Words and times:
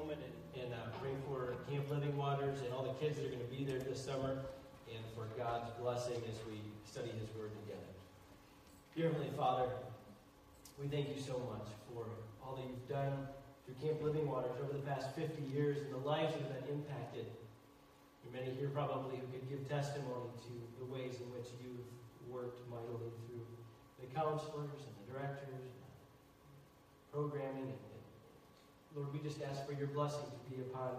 moment 0.00 0.20
and, 0.56 0.64
and 0.64 0.72
uh, 0.72 0.88
pray 0.96 1.12
for 1.28 1.60
Camp 1.68 1.84
Living 1.90 2.16
Waters 2.16 2.64
and 2.64 2.72
all 2.72 2.82
the 2.82 2.96
kids 2.96 3.20
that 3.20 3.28
are 3.28 3.32
going 3.32 3.44
to 3.44 3.52
be 3.52 3.64
there 3.68 3.78
this 3.84 4.00
summer 4.00 4.40
and 4.88 5.04
for 5.12 5.28
God's 5.36 5.68
blessing 5.76 6.16
as 6.24 6.40
we 6.48 6.56
study 6.88 7.12
His 7.20 7.28
Word 7.36 7.52
together. 7.60 7.92
Dear 8.96 9.12
Heavenly 9.12 9.28
Father, 9.36 9.68
we 10.80 10.88
thank 10.88 11.12
you 11.12 11.20
so 11.20 11.36
much 11.52 11.68
for 11.92 12.08
all 12.40 12.56
that 12.56 12.64
you've 12.64 12.88
done 12.88 13.28
through 13.68 13.76
Camp 13.76 14.00
Living 14.00 14.24
Waters 14.24 14.56
over 14.64 14.72
the 14.72 14.84
past 14.88 15.12
50 15.12 15.36
years 15.52 15.84
and 15.84 15.92
the 15.92 16.00
lives 16.00 16.32
that 16.32 16.48
have 16.48 16.64
been 16.64 16.80
impacted. 16.80 17.28
There 18.24 18.32
are 18.32 18.40
many 18.40 18.56
here 18.56 18.72
probably 18.72 19.20
who 19.20 19.28
could 19.28 19.44
give 19.52 19.68
testimony 19.68 20.32
to 20.48 20.52
the 20.80 20.88
ways 20.88 21.20
in 21.20 21.28
which 21.36 21.52
you've 21.60 21.84
worked 22.24 22.64
mightily 22.72 23.12
through 23.28 23.44
the 24.00 24.08
counselors 24.16 24.80
and 24.80 24.92
the 25.04 25.06
directors 25.12 25.60
and 25.60 25.76
the 25.76 25.92
programming. 27.12 27.68
And 27.68 27.89
Lord, 28.94 29.12
we 29.12 29.20
just 29.20 29.42
ask 29.42 29.66
for 29.66 29.72
your 29.72 29.88
blessing 29.88 30.26
to 30.26 30.40
be 30.50 30.62
upon 30.62 30.90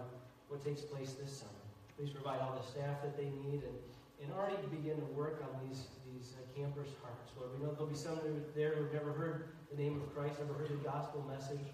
what 0.48 0.64
takes 0.64 0.80
place 0.80 1.12
this 1.12 1.44
summer. 1.44 1.62
Please 1.96 2.10
provide 2.10 2.40
all 2.40 2.56
the 2.56 2.66
staff 2.66 3.02
that 3.02 3.16
they 3.16 3.28
need 3.44 3.62
and, 3.62 3.76
and 4.22 4.32
already 4.32 4.56
begin 4.70 4.96
to 4.96 5.08
work 5.12 5.44
on 5.44 5.68
these, 5.68 5.86
these 6.08 6.34
uh, 6.36 6.44
campers' 6.56 6.92
hearts. 7.04 7.30
Lord, 7.36 7.52
we 7.52 7.64
know 7.64 7.72
there'll 7.72 7.86
be 7.86 7.96
some 7.96 8.18
there 8.56 8.74
who've 8.74 8.92
never 8.92 9.12
heard 9.12 9.48
the 9.70 9.80
name 9.80 10.00
of 10.00 10.14
Christ, 10.14 10.40
never 10.40 10.58
heard 10.58 10.70
the 10.70 10.84
gospel 10.84 11.24
message. 11.28 11.64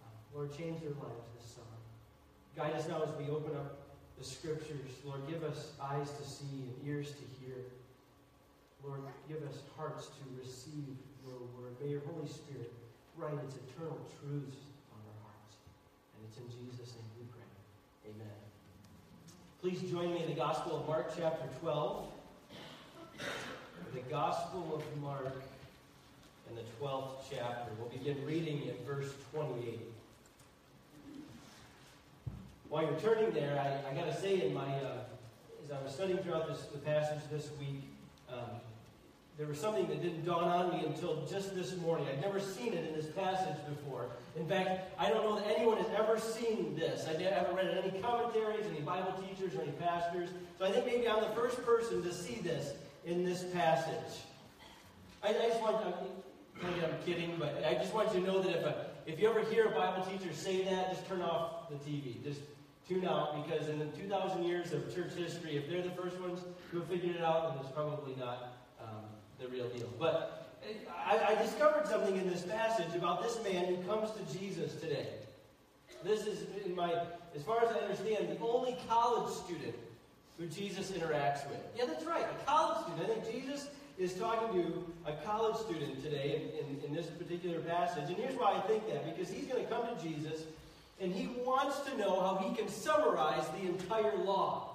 Uh, 0.00 0.08
Lord, 0.34 0.56
change 0.56 0.80
their 0.80 0.96
lives 0.96 1.28
this 1.36 1.52
summer. 1.52 1.78
Guide 2.56 2.72
us 2.74 2.88
now 2.88 3.02
as 3.02 3.12
we 3.20 3.30
open 3.32 3.56
up 3.56 3.88
the 4.18 4.24
scriptures. 4.24 4.90
Lord, 5.04 5.20
give 5.28 5.44
us 5.44 5.72
eyes 5.80 6.10
to 6.10 6.24
see 6.24 6.66
and 6.66 6.74
ears 6.84 7.12
to 7.12 7.24
hear. 7.40 7.56
Lord, 8.84 9.00
give 9.28 9.42
us 9.48 9.62
hearts 9.76 10.06
to 10.06 10.22
receive 10.38 10.96
your 11.22 11.38
word. 11.54 11.74
May 11.82 11.90
your 11.90 12.02
Holy 12.02 12.28
Spirit 12.28 12.72
write 13.16 13.38
its 13.46 13.58
eternal 13.68 13.98
truths 14.18 14.58
on 14.94 15.00
our 15.02 15.18
hearts. 15.22 15.54
And 16.14 16.26
it's 16.26 16.38
in 16.38 16.48
Jesus' 16.50 16.94
name 16.94 17.10
we 17.18 17.26
pray. 17.30 17.46
Amen. 18.14 18.26
Please 19.60 19.82
join 19.90 20.14
me 20.14 20.22
in 20.22 20.30
the 20.30 20.36
Gospel 20.36 20.76
of 20.76 20.86
Mark, 20.86 21.12
chapter 21.16 21.46
12. 21.60 22.06
The 23.92 24.00
Gospel 24.08 24.74
of 24.74 25.02
Mark 25.02 25.42
in 26.48 26.56
the 26.56 26.62
12th 26.80 27.10
chapter. 27.30 27.70
We'll 27.78 27.90
begin 27.90 28.24
reading 28.24 28.66
at 28.68 28.86
verse 28.86 29.12
28. 29.34 29.80
While 32.70 32.84
you're 32.84 33.00
turning 33.00 33.32
there, 33.32 33.58
I, 33.58 33.90
I 33.90 33.94
got 33.94 34.06
to 34.06 34.18
say, 34.18 34.46
in 34.46 34.54
my 34.54 34.66
uh, 34.76 35.00
as 35.64 35.70
I 35.70 35.82
was 35.82 35.92
studying 35.92 36.18
throughout 36.18 36.48
this, 36.48 36.62
the 36.72 36.78
passage 36.78 37.20
this 37.30 37.50
week, 37.58 37.82
um, 38.32 38.60
there 39.38 39.46
was 39.46 39.58
something 39.60 39.86
that 39.86 40.02
didn't 40.02 40.24
dawn 40.24 40.48
on 40.48 40.70
me 40.70 40.84
until 40.84 41.24
just 41.24 41.54
this 41.54 41.76
morning. 41.76 42.08
I'd 42.08 42.20
never 42.20 42.40
seen 42.40 42.72
it 42.72 42.88
in 42.88 42.94
this 42.94 43.06
passage 43.06 43.56
before. 43.68 44.06
In 44.36 44.48
fact, 44.48 44.92
I 44.98 45.08
don't 45.10 45.24
know 45.24 45.36
that 45.36 45.46
anyone 45.56 45.78
has 45.78 45.86
ever 45.96 46.18
seen 46.18 46.74
this. 46.74 47.06
I 47.06 47.22
haven't 47.22 47.54
read 47.54 47.68
any 47.68 48.00
commentaries, 48.00 48.66
any 48.68 48.80
Bible 48.80 49.14
teachers, 49.28 49.54
or 49.54 49.62
any 49.62 49.70
pastors. 49.72 50.30
So 50.58 50.64
I 50.64 50.72
think 50.72 50.86
maybe 50.86 51.08
I'm 51.08 51.20
the 51.20 51.30
first 51.36 51.64
person 51.64 52.02
to 52.02 52.12
see 52.12 52.40
this 52.42 52.72
in 53.06 53.24
this 53.24 53.44
passage. 53.54 54.22
I, 55.22 55.28
I 55.28 55.48
just 55.48 55.60
want, 55.60 55.86
I'm, 55.86 55.94
I'm 56.64 56.98
kidding, 57.06 57.36
but 57.38 57.64
I 57.64 57.74
just 57.74 57.94
want 57.94 58.12
you 58.12 58.20
to 58.20 58.26
know 58.26 58.42
that 58.42 58.56
if, 58.56 58.64
a, 58.64 58.86
if 59.06 59.20
you 59.20 59.30
ever 59.30 59.44
hear 59.44 59.66
a 59.66 59.70
Bible 59.70 60.04
teacher 60.04 60.34
say 60.34 60.64
that, 60.64 60.90
just 60.90 61.06
turn 61.06 61.22
off 61.22 61.70
the 61.70 61.76
TV. 61.76 62.20
Just 62.24 62.40
tune 62.88 63.06
out 63.06 63.46
because 63.46 63.68
in 63.68 63.78
the 63.78 63.86
2,000 63.86 64.42
years 64.42 64.72
of 64.72 64.92
church 64.92 65.12
history, 65.12 65.56
if 65.56 65.68
they're 65.70 65.82
the 65.82 65.90
first 65.90 66.18
ones 66.20 66.40
who 66.72 66.82
figured 66.82 67.14
it 67.14 67.22
out, 67.22 67.54
then 67.54 67.64
it's 67.64 67.72
probably 67.72 68.16
not 68.16 68.57
the 69.40 69.48
real 69.48 69.68
deal. 69.68 69.88
But 69.98 70.56
eh, 70.68 70.72
I, 71.06 71.32
I 71.32 71.42
discovered 71.42 71.86
something 71.86 72.16
in 72.16 72.28
this 72.28 72.42
passage 72.42 72.94
about 72.96 73.22
this 73.22 73.38
man 73.44 73.66
who 73.66 73.76
comes 73.84 74.10
to 74.12 74.38
Jesus 74.38 74.74
today. 74.80 75.06
This 76.04 76.26
is, 76.26 76.46
in 76.64 76.74
my, 76.76 76.94
as 77.34 77.42
far 77.42 77.64
as 77.64 77.74
I 77.76 77.80
understand, 77.80 78.28
the 78.28 78.44
only 78.44 78.76
college 78.88 79.32
student 79.32 79.74
who 80.38 80.46
Jesus 80.46 80.92
interacts 80.92 81.48
with. 81.48 81.58
Yeah, 81.76 81.86
that's 81.86 82.04
right, 82.04 82.24
a 82.24 82.44
college 82.44 82.86
student. 82.86 83.10
I 83.10 83.20
think 83.20 83.44
Jesus 83.44 83.68
is 83.98 84.14
talking 84.14 84.62
to 84.62 84.84
a 85.06 85.12
college 85.24 85.56
student 85.56 86.00
today 86.02 86.52
in, 86.60 86.76
in, 86.76 86.84
in 86.84 86.94
this 86.94 87.06
particular 87.06 87.58
passage. 87.60 88.04
And 88.08 88.16
here's 88.16 88.34
why 88.34 88.54
I 88.54 88.60
think 88.68 88.86
that 88.88 89.04
because 89.04 89.32
he's 89.32 89.46
going 89.46 89.64
to 89.64 89.70
come 89.70 89.84
to 89.84 90.02
Jesus 90.02 90.44
and 91.00 91.12
he 91.12 91.28
wants 91.44 91.80
to 91.80 91.96
know 91.96 92.20
how 92.20 92.36
he 92.36 92.54
can 92.54 92.68
summarize 92.68 93.44
the 93.60 93.68
entire 93.68 94.16
law. 94.18 94.67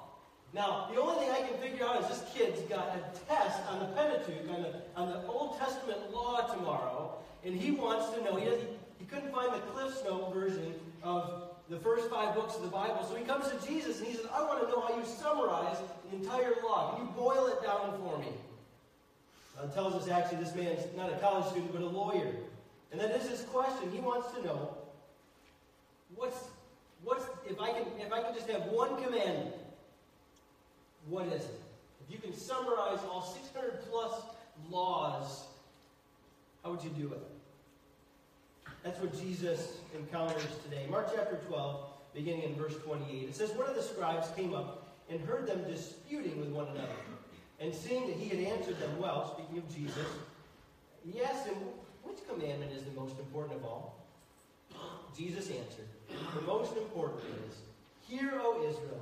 Now, 0.54 0.88
the 0.94 1.02
only 1.02 1.16
thing 1.26 1.32
I 1.32 1.48
can 1.48 1.58
figure 1.58 1.84
out 1.84 2.02
is 2.04 2.08
this 2.10 2.24
kid's 2.32 2.62
got 2.62 2.96
a 2.96 3.26
test 3.28 3.60
on 3.70 3.80
the 3.80 3.88
Pentateuch, 3.88 4.50
on 4.52 4.62
the, 4.62 4.74
on 4.96 5.10
the 5.10 5.28
Old 5.28 5.58
Testament 5.58 6.14
law 6.14 6.42
tomorrow, 6.54 7.16
and 7.44 7.60
he 7.60 7.72
wants 7.72 8.16
to 8.16 8.24
know. 8.24 8.36
He, 8.36 8.50
he 9.00 9.06
couldn't 9.06 9.34
find 9.34 9.52
the 9.52 9.60
Cliffs 9.72 10.04
Note 10.04 10.32
version 10.32 10.76
of 11.02 11.50
the 11.70 11.80
first 11.80 12.08
five 12.10 12.36
books 12.36 12.56
of 12.56 12.62
the 12.62 12.68
Bible, 12.68 13.04
so 13.04 13.16
he 13.16 13.24
comes 13.24 13.50
to 13.50 13.68
Jesus 13.68 13.98
and 13.98 14.08
he 14.08 14.14
says, 14.14 14.28
I 14.32 14.44
want 14.44 14.62
to 14.62 14.70
know 14.70 14.82
how 14.82 14.96
you 14.96 15.04
summarize 15.06 15.78
the 16.12 16.18
entire 16.18 16.54
law. 16.64 16.96
Can 16.96 17.08
you 17.08 17.12
boil 17.14 17.48
it 17.48 17.64
down 17.64 17.98
for 17.98 18.20
me? 18.20 18.28
Well, 19.56 19.66
it 19.66 19.74
tells 19.74 19.96
us 19.96 20.08
actually 20.08 20.38
this 20.38 20.54
man's 20.54 20.82
not 20.96 21.12
a 21.12 21.16
college 21.16 21.48
student, 21.48 21.74
but 21.74 21.82
a 21.82 21.88
lawyer. 21.88 22.32
And 22.92 23.02
that 23.02 23.10
is 23.12 23.28
his 23.28 23.42
question. 23.42 23.92
He 23.92 24.00
wants 24.00 24.32
to 24.34 24.44
know 24.44 24.78
what's, 26.16 26.38
what's 27.04 27.26
if 27.50 27.60
I 27.60 27.72
can 27.72 27.86
if 28.00 28.14
I 28.14 28.22
can 28.22 28.36
just 28.36 28.48
have 28.50 28.64
one 28.66 29.02
commandment 29.04 29.56
what 31.08 31.28
is 31.28 31.44
it? 31.44 31.60
If 32.06 32.14
you 32.14 32.20
can 32.20 32.34
summarize 32.34 33.00
all 33.10 33.22
600 33.22 33.82
plus 33.90 34.22
laws, 34.70 35.46
how 36.64 36.72
would 36.72 36.84
you 36.84 36.90
do 36.92 37.14
it? 37.14 37.22
That's 38.84 39.00
what 39.00 39.18
Jesus 39.20 39.78
encounters 39.96 40.44
today. 40.64 40.86
Mark 40.90 41.10
chapter 41.16 41.38
12, 41.48 41.86
beginning 42.14 42.44
in 42.44 42.56
verse 42.56 42.76
28. 42.86 43.30
It 43.30 43.36
says, 43.36 43.52
One 43.52 43.70
of 43.70 43.76
the 43.76 43.84
scribes 43.84 44.28
came 44.36 44.54
up 44.54 44.96
and 45.10 45.20
heard 45.22 45.48
them 45.48 45.64
disputing 45.66 46.40
with 46.40 46.50
one 46.50 46.68
another. 46.68 46.90
And 47.60 47.74
seeing 47.74 48.08
that 48.08 48.18
he 48.18 48.30
had 48.30 48.40
answered 48.40 48.80
them 48.80 49.00
well, 49.00 49.34
speaking 49.34 49.58
of 49.58 49.74
Jesus, 49.74 50.08
he 51.10 51.24
asked 51.24 51.46
him, 51.46 51.56
Which 52.04 52.18
commandment 52.28 52.72
is 52.74 52.84
the 52.84 52.92
most 52.92 53.18
important 53.20 53.58
of 53.58 53.66
all? 53.66 53.96
Jesus 55.18 55.48
answered, 55.48 55.88
The 56.36 56.42
most 56.42 56.76
important 56.76 57.24
is, 57.48 57.56
Hear, 58.08 58.32
O 58.36 58.68
Israel. 58.68 59.02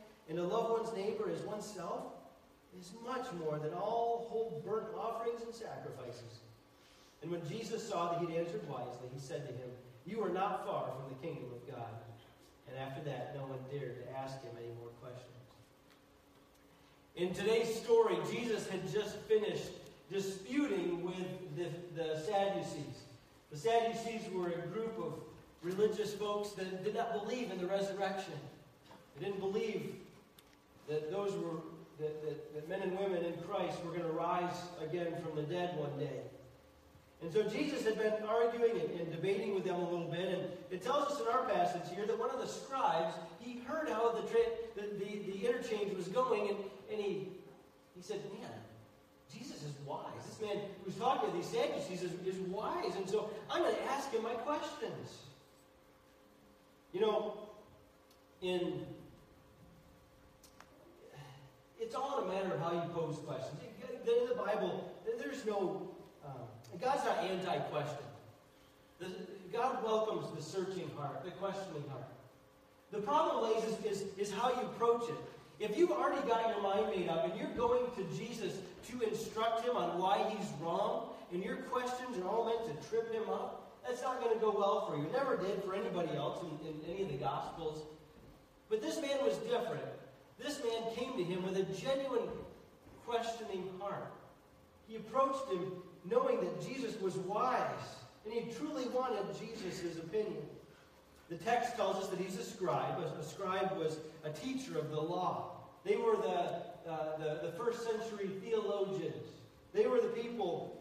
and 0.31 0.39
to 0.39 0.45
love 0.45 0.71
one's 0.71 0.95
neighbor 0.95 1.29
as 1.29 1.41
oneself 1.41 2.03
is 2.79 2.93
much 3.05 3.25
more 3.33 3.59
than 3.59 3.73
all 3.73 4.27
whole 4.29 4.63
burnt 4.65 4.87
offerings 4.97 5.41
and 5.43 5.53
sacrifices. 5.53 6.39
And 7.21 7.29
when 7.29 7.45
Jesus 7.49 7.85
saw 7.85 8.13
that 8.13 8.21
he'd 8.21 8.37
answered 8.37 8.65
wisely, 8.69 9.09
he 9.13 9.19
said 9.19 9.45
to 9.45 9.51
him, 9.51 9.69
You 10.05 10.23
are 10.23 10.29
not 10.29 10.65
far 10.65 10.85
from 10.85 11.09
the 11.09 11.27
kingdom 11.27 11.51
of 11.51 11.69
God. 11.69 11.91
And 12.69 12.79
after 12.79 13.03
that, 13.09 13.35
no 13.35 13.41
one 13.41 13.59
dared 13.69 14.07
to 14.07 14.17
ask 14.17 14.41
him 14.41 14.51
any 14.57 14.71
more 14.79 14.87
questions. 15.01 15.27
In 17.17 17.33
today's 17.33 17.75
story, 17.75 18.15
Jesus 18.31 18.69
had 18.69 18.89
just 18.89 19.17
finished 19.27 19.71
disputing 20.09 21.03
with 21.03 21.57
the, 21.57 21.67
the 22.01 22.17
Sadducees. 22.21 23.03
The 23.51 23.57
Sadducees 23.57 24.31
were 24.31 24.47
a 24.47 24.67
group 24.67 24.97
of 24.97 25.15
religious 25.61 26.13
folks 26.13 26.51
that 26.51 26.85
did 26.85 26.95
not 26.95 27.11
believe 27.21 27.51
in 27.51 27.57
the 27.57 27.67
resurrection. 27.67 28.39
They 29.19 29.25
didn't 29.25 29.41
believe 29.41 29.97
that 30.91 31.09
those 31.09 31.31
were 31.37 31.57
that, 31.99 32.21
that, 32.23 32.53
that 32.53 32.69
men 32.69 32.81
and 32.81 32.99
women 32.99 33.23
in 33.23 33.33
Christ 33.47 33.83
were 33.85 33.91
going 33.91 34.03
to 34.03 34.11
rise 34.11 34.55
again 34.83 35.13
from 35.23 35.35
the 35.35 35.43
dead 35.43 35.77
one 35.77 35.97
day. 35.97 36.19
And 37.21 37.31
so 37.31 37.43
Jesus 37.43 37.85
had 37.85 37.97
been 37.97 38.13
arguing 38.27 38.71
and, 38.71 38.99
and, 38.99 39.11
debating 39.11 39.53
with 39.53 39.63
them 39.63 39.75
a 39.75 39.83
little 39.83 40.07
bit, 40.07 40.27
and 40.27 40.47
it 40.71 40.81
tells 40.81 41.11
us 41.11 41.21
in 41.21 41.27
our 41.27 41.43
passage 41.43 41.83
here 41.95 42.07
that 42.07 42.19
one 42.19 42.31
of 42.31 42.39
the 42.39 42.47
scribes 42.47 43.13
he 43.39 43.59
heard 43.59 43.87
how 43.89 44.11
the 44.11 44.27
tra- 44.27 44.57
the, 44.75 44.81
the, 44.97 45.31
the, 45.31 45.47
interchange 45.47 45.95
was 45.95 46.07
going, 46.07 46.49
and, 46.49 46.57
and 46.91 46.99
he 46.99 47.27
he 47.95 48.01
said, 48.01 48.19
"Man, 48.33 48.49
Jesus 49.31 49.57
is 49.57 49.73
wise. 49.85 50.25
This 50.27 50.41
man 50.41 50.57
who's 50.83 50.95
talking 50.95 51.29
to 51.29 51.37
these 51.37 51.45
Sadducees 51.45 52.01
is, 52.01 52.11
is 52.25 52.39
wise, 52.47 52.95
and 52.97 53.07
so 53.07 53.29
I'm 53.51 53.61
going 53.61 53.75
to 53.75 53.83
ask 53.91 54.11
him 54.11 54.23
my 54.23 54.33
questions." 54.33 55.19
You 56.91 57.01
know, 57.01 57.37
in 58.41 58.83
it's 61.91 61.97
all 61.97 62.23
a 62.23 62.25
matter 62.25 62.53
of 62.53 62.61
how 62.61 62.71
you 62.71 62.89
pose 62.93 63.17
questions. 63.27 63.59
In 64.07 64.29
the 64.29 64.35
Bible, 64.35 64.89
there's 65.19 65.45
no, 65.45 65.89
um, 66.25 66.47
God's 66.79 67.03
not 67.03 67.17
anti 67.17 67.57
question. 67.67 68.05
God 69.51 69.83
welcomes 69.83 70.33
the 70.33 70.41
searching 70.41 70.89
heart, 70.95 71.25
the 71.25 71.31
questioning 71.31 71.83
heart. 71.89 72.07
The 72.91 72.99
problem 72.99 73.51
lays 73.51 73.65
is, 73.65 73.83
is, 73.83 74.07
is 74.17 74.31
how 74.31 74.51
you 74.51 74.61
approach 74.61 75.09
it. 75.09 75.17
If 75.59 75.77
you've 75.77 75.91
already 75.91 76.25
got 76.29 76.47
your 76.47 76.61
mind 76.61 76.95
made 76.95 77.09
up 77.09 77.25
and 77.25 77.37
you're 77.37 77.51
going 77.57 77.83
to 77.97 78.17
Jesus 78.17 78.53
to 78.87 79.01
instruct 79.01 79.65
him 79.65 79.75
on 79.75 79.99
why 79.99 80.33
he's 80.33 80.47
wrong, 80.61 81.09
and 81.33 81.43
your 81.43 81.57
questions 81.57 82.17
are 82.19 82.25
all 82.29 82.45
meant 82.45 82.63
to 82.71 82.87
trip 82.87 83.13
him 83.13 83.29
up, 83.29 83.69
that's 83.85 84.01
not 84.01 84.21
going 84.21 84.33
to 84.33 84.39
go 84.39 84.55
well 84.57 84.87
for 84.87 84.95
you. 84.95 85.03
It 85.03 85.11
never 85.11 85.35
did 85.35 85.61
for 85.65 85.75
anybody 85.75 86.15
else 86.15 86.41
in, 86.41 86.69
in 86.69 86.95
any 86.95 87.03
of 87.03 87.11
the 87.11 87.17
Gospels. 87.17 87.81
But 88.69 88.81
this 88.81 89.01
man 89.01 89.17
was 89.25 89.35
different. 89.39 89.83
This 90.41 90.59
man 90.63 90.80
him 91.31 91.43
with 91.43 91.57
a 91.57 91.63
genuine 91.81 92.27
questioning 93.05 93.67
heart. 93.79 94.11
He 94.87 94.97
approached 94.97 95.49
him 95.51 95.71
knowing 96.09 96.39
that 96.41 96.67
Jesus 96.67 96.99
was 96.99 97.15
wise, 97.15 97.95
and 98.25 98.33
he 98.33 98.51
truly 98.53 98.85
wanted 98.89 99.23
Jesus' 99.39 99.97
opinion. 99.97 100.43
The 101.29 101.37
text 101.37 101.75
tells 101.77 101.95
us 101.95 102.09
that 102.09 102.19
he's 102.19 102.37
a 102.37 102.43
scribe. 102.43 102.99
A, 102.99 103.23
scribe 103.23 103.77
was 103.77 103.97
a 104.25 104.29
teacher 104.29 104.77
of 104.77 104.91
the 104.91 104.99
law. 104.99 105.51
They 105.85 105.95
were 105.95 106.17
the, 106.17 106.89
uh, 106.91 107.17
the, 107.17 107.47
the 107.47 107.53
first 107.57 107.83
century 107.85 108.29
theologians. 108.43 109.25
They 109.73 109.87
were 109.87 110.01
the 110.01 110.09
people 110.09 110.77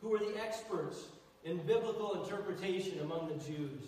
who 0.00 0.10
were 0.10 0.20
the 0.20 0.40
experts 0.40 1.06
in 1.44 1.58
biblical 1.58 2.22
interpretation 2.22 3.00
among 3.00 3.28
the 3.28 3.44
Jews. 3.44 3.82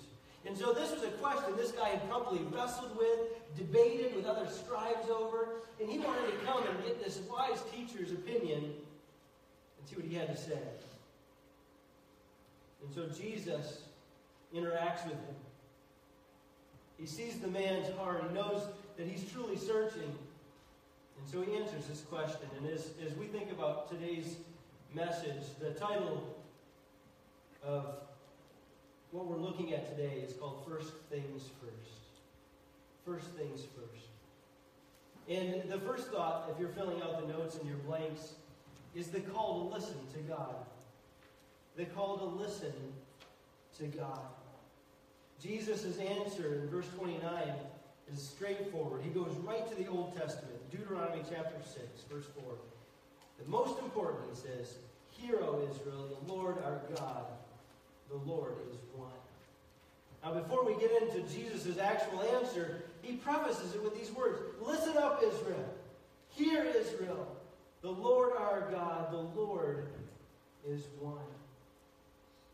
And 0.46 0.56
so 0.56 0.72
this 0.72 0.92
was 0.92 1.02
a 1.02 1.10
question 1.12 1.56
this 1.56 1.72
guy 1.72 1.88
had 1.88 2.08
probably 2.08 2.40
wrestled 2.52 2.96
with, 2.96 3.18
debated 3.56 4.14
with 4.14 4.24
other 4.24 4.48
scribes 4.48 5.08
over, 5.10 5.48
and 5.80 5.90
he 5.90 5.98
wanted 5.98 6.26
to 6.30 6.46
come 6.46 6.62
and 6.66 6.84
get 6.84 7.02
this 7.04 7.20
wise 7.30 7.62
teacher's 7.74 8.12
opinion 8.12 8.64
and 8.64 9.88
see 9.88 9.96
what 9.96 10.04
he 10.04 10.14
had 10.14 10.28
to 10.28 10.36
say. 10.36 10.58
And 12.82 12.94
so 12.94 13.06
Jesus 13.20 13.82
interacts 14.54 15.04
with 15.04 15.14
him. 15.14 15.36
He 16.98 17.06
sees 17.06 17.38
the 17.38 17.48
man's 17.48 17.94
heart. 17.96 18.24
He 18.28 18.34
knows 18.34 18.62
that 18.96 19.06
he's 19.06 19.30
truly 19.30 19.56
searching. 19.56 20.02
And 21.18 21.30
so 21.30 21.42
he 21.42 21.56
answers 21.56 21.86
this 21.86 22.00
question. 22.02 22.48
And 22.56 22.68
as, 22.70 22.90
as 23.04 23.14
we 23.16 23.26
think 23.26 23.50
about 23.52 23.90
today's 23.90 24.36
message, 24.94 25.42
the 25.60 25.70
title 25.70 26.36
of 27.64 27.84
what 29.10 29.26
we're 29.26 29.38
looking 29.38 29.72
at 29.72 29.96
today 29.96 30.22
is 30.26 30.34
called 30.34 30.64
First 30.68 30.92
Things 31.10 31.48
First. 31.60 32.00
First 33.06 33.26
Things 33.36 33.66
First. 33.74 34.06
And 35.28 35.70
the 35.70 35.78
first 35.78 36.08
thought, 36.08 36.50
if 36.52 36.60
you're 36.60 36.70
filling 36.70 37.02
out 37.02 37.20
the 37.20 37.32
notes 37.32 37.56
in 37.56 37.66
your 37.66 37.76
blanks, 37.78 38.32
is 38.94 39.08
the 39.08 39.20
call 39.20 39.68
to 39.68 39.74
listen 39.74 39.96
to 40.14 40.18
God. 40.20 40.54
The 41.76 41.84
call 41.86 42.18
to 42.18 42.24
listen 42.24 42.72
to 43.78 43.84
God. 43.84 44.20
Jesus' 45.42 45.98
answer 45.98 46.54
in 46.62 46.68
verse 46.68 46.88
29 46.96 47.20
is 48.12 48.22
straightforward. 48.22 49.02
He 49.02 49.10
goes 49.10 49.34
right 49.44 49.66
to 49.68 49.74
the 49.74 49.88
Old 49.88 50.16
Testament, 50.16 50.56
Deuteronomy 50.70 51.22
chapter 51.30 51.56
6, 51.62 51.78
verse 52.10 52.26
4. 52.42 52.54
The 53.38 53.48
most 53.48 53.78
important, 53.78 54.24
he 54.30 54.36
says, 54.36 54.74
Hear, 55.10 55.36
O 55.36 55.60
Israel, 55.70 56.18
the 56.26 56.32
Lord 56.32 56.56
our 56.64 56.80
God, 56.96 57.24
the 58.08 58.16
Lord 58.16 58.54
is 58.70 58.78
one. 58.94 59.10
Now, 60.22 60.34
before 60.40 60.64
we 60.64 60.74
get 60.80 60.90
into 61.02 61.20
Jesus' 61.32 61.78
actual 61.78 62.22
answer, 62.36 62.82
he 63.02 63.14
prefaces 63.14 63.74
it 63.74 63.82
with 63.82 63.98
these 63.98 64.10
words 64.12 64.40
Listen 64.60 64.96
up, 64.96 65.22
Israel. 65.22 65.74
Hear, 66.30 66.64
Israel. 66.64 67.36
The 67.82 67.90
Lord 67.90 68.32
our 68.36 68.68
God, 68.70 69.12
the 69.12 69.40
Lord 69.40 69.88
is 70.68 70.82
one. 71.00 71.14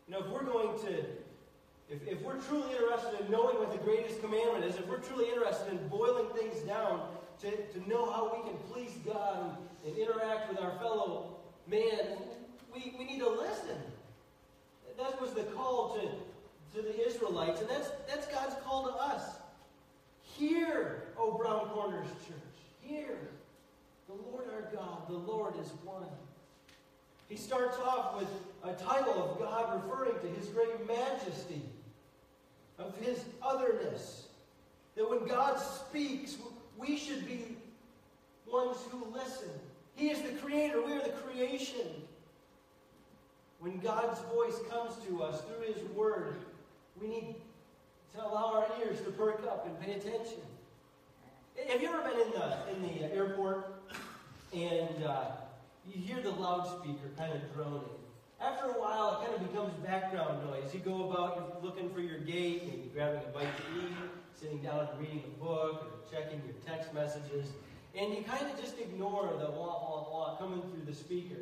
You 0.07 0.13
know, 0.13 0.19
if 0.19 0.27
we're 0.27 0.43
going 0.43 0.79
to 0.85 1.03
if, 1.89 2.07
if 2.07 2.21
we're 2.21 2.39
truly 2.41 2.71
interested 2.71 3.19
in 3.19 3.31
knowing 3.31 3.59
what 3.59 3.71
the 3.71 3.77
greatest 3.77 4.21
commandment 4.21 4.65
is, 4.65 4.75
if 4.75 4.87
we're 4.87 4.99
truly 4.99 5.29
interested 5.29 5.71
in 5.71 5.87
boiling 5.87 6.27
things 6.35 6.59
down 6.61 7.07
to, 7.41 7.51
to 7.51 7.89
know 7.89 8.09
how 8.11 8.35
we 8.35 8.49
can 8.49 8.57
please 8.71 8.91
God 9.05 9.57
and, 9.85 9.93
and 9.93 9.97
interact 9.97 10.49
with 10.49 10.59
our 10.59 10.77
fellow 10.79 11.35
man, 11.67 12.17
we, 12.73 12.95
we 12.97 13.05
need 13.05 13.19
to 13.19 13.29
listen. 13.29 13.77
That 14.97 15.19
was 15.21 15.33
the 15.33 15.43
call 15.43 15.95
to, 15.95 16.77
to 16.77 16.81
the 16.81 17.07
Israelites, 17.07 17.61
and 17.61 17.69
that's, 17.69 17.89
that's 18.07 18.27
God's 18.27 18.55
call 18.63 18.87
to 18.87 18.93
us. 18.93 19.23
Hear, 20.21 21.03
O 21.17 21.37
Brown 21.37 21.67
Corners 21.69 22.07
Church. 22.27 22.37
Hear. 22.81 23.17
The 24.07 24.13
Lord 24.13 24.45
our 24.53 24.71
God, 24.73 25.07
the 25.07 25.17
Lord 25.17 25.53
is 25.59 25.69
one. 25.83 26.03
He 27.27 27.37
starts 27.37 27.77
off 27.79 28.19
with 28.19 28.29
a 28.63 28.73
title 28.73 29.13
of 29.13 29.39
God 29.39 29.81
referring 29.83 30.19
to 30.21 30.39
his 30.39 30.47
great 30.49 30.87
majesty 30.87 31.61
of 32.77 32.95
his 32.97 33.23
otherness. 33.41 34.27
That 34.95 35.09
when 35.09 35.25
God 35.27 35.57
speaks, 35.57 36.37
we 36.77 36.97
should 36.97 37.25
be 37.25 37.57
ones 38.51 38.77
who 38.91 39.05
listen. 39.13 39.49
He 39.95 40.09
is 40.09 40.21
the 40.21 40.37
creator, 40.39 40.85
we 40.85 40.93
are 40.93 41.01
the 41.01 41.09
creation. 41.09 42.03
When 43.59 43.79
God's 43.79 44.19
voice 44.33 44.59
comes 44.69 44.95
to 45.07 45.23
us 45.23 45.41
through 45.41 45.73
his 45.73 45.81
word, 45.91 46.35
we 47.01 47.07
need 47.07 47.35
to 48.15 48.23
allow 48.23 48.53
our 48.53 48.67
ears 48.81 48.99
to 49.01 49.11
perk 49.11 49.43
up 49.47 49.65
and 49.65 49.79
pay 49.79 49.93
attention. 49.93 50.39
Have 51.67 51.81
you 51.81 51.87
ever 51.87 52.01
been 52.01 52.19
in 52.19 52.31
the, 52.31 52.57
in 52.73 52.81
the 52.81 53.13
airport 53.13 53.73
and 54.53 55.03
uh, 55.03 55.25
you 55.87 56.01
hear 56.01 56.21
the 56.21 56.31
loudspeaker 56.31 57.09
kind 57.17 57.33
of 57.33 57.53
droning? 57.53 57.81
After 58.41 58.65
a 58.65 58.73
while, 58.73 59.21
it 59.21 59.25
kind 59.25 59.41
of 59.41 59.51
becomes 59.51 59.73
background 59.85 60.45
noise. 60.45 60.73
You 60.73 60.81
go 60.81 61.09
about, 61.09 61.63
looking 61.63 61.89
for 61.93 62.01
your 62.01 62.19
gate, 62.19 62.63
maybe 62.67 62.91
grabbing 62.93 63.21
a 63.21 63.33
bite 63.33 63.47
to 63.57 63.79
eat, 63.79 63.95
sitting 64.39 64.61
down 64.61 64.89
and 64.91 64.99
reading 64.99 65.23
a 65.25 65.43
book, 65.43 65.87
or 65.87 66.11
checking 66.11 66.41
your 66.45 66.55
text 66.67 66.93
messages, 66.93 67.47
and 67.97 68.13
you 68.13 68.23
kind 68.23 68.45
of 68.45 68.59
just 68.59 68.77
ignore 68.77 69.33
the 69.39 69.49
wah, 69.51 69.79
wah, 69.79 70.09
wah 70.11 70.35
coming 70.37 70.61
through 70.61 70.85
the 70.85 70.93
speaker. 70.93 71.41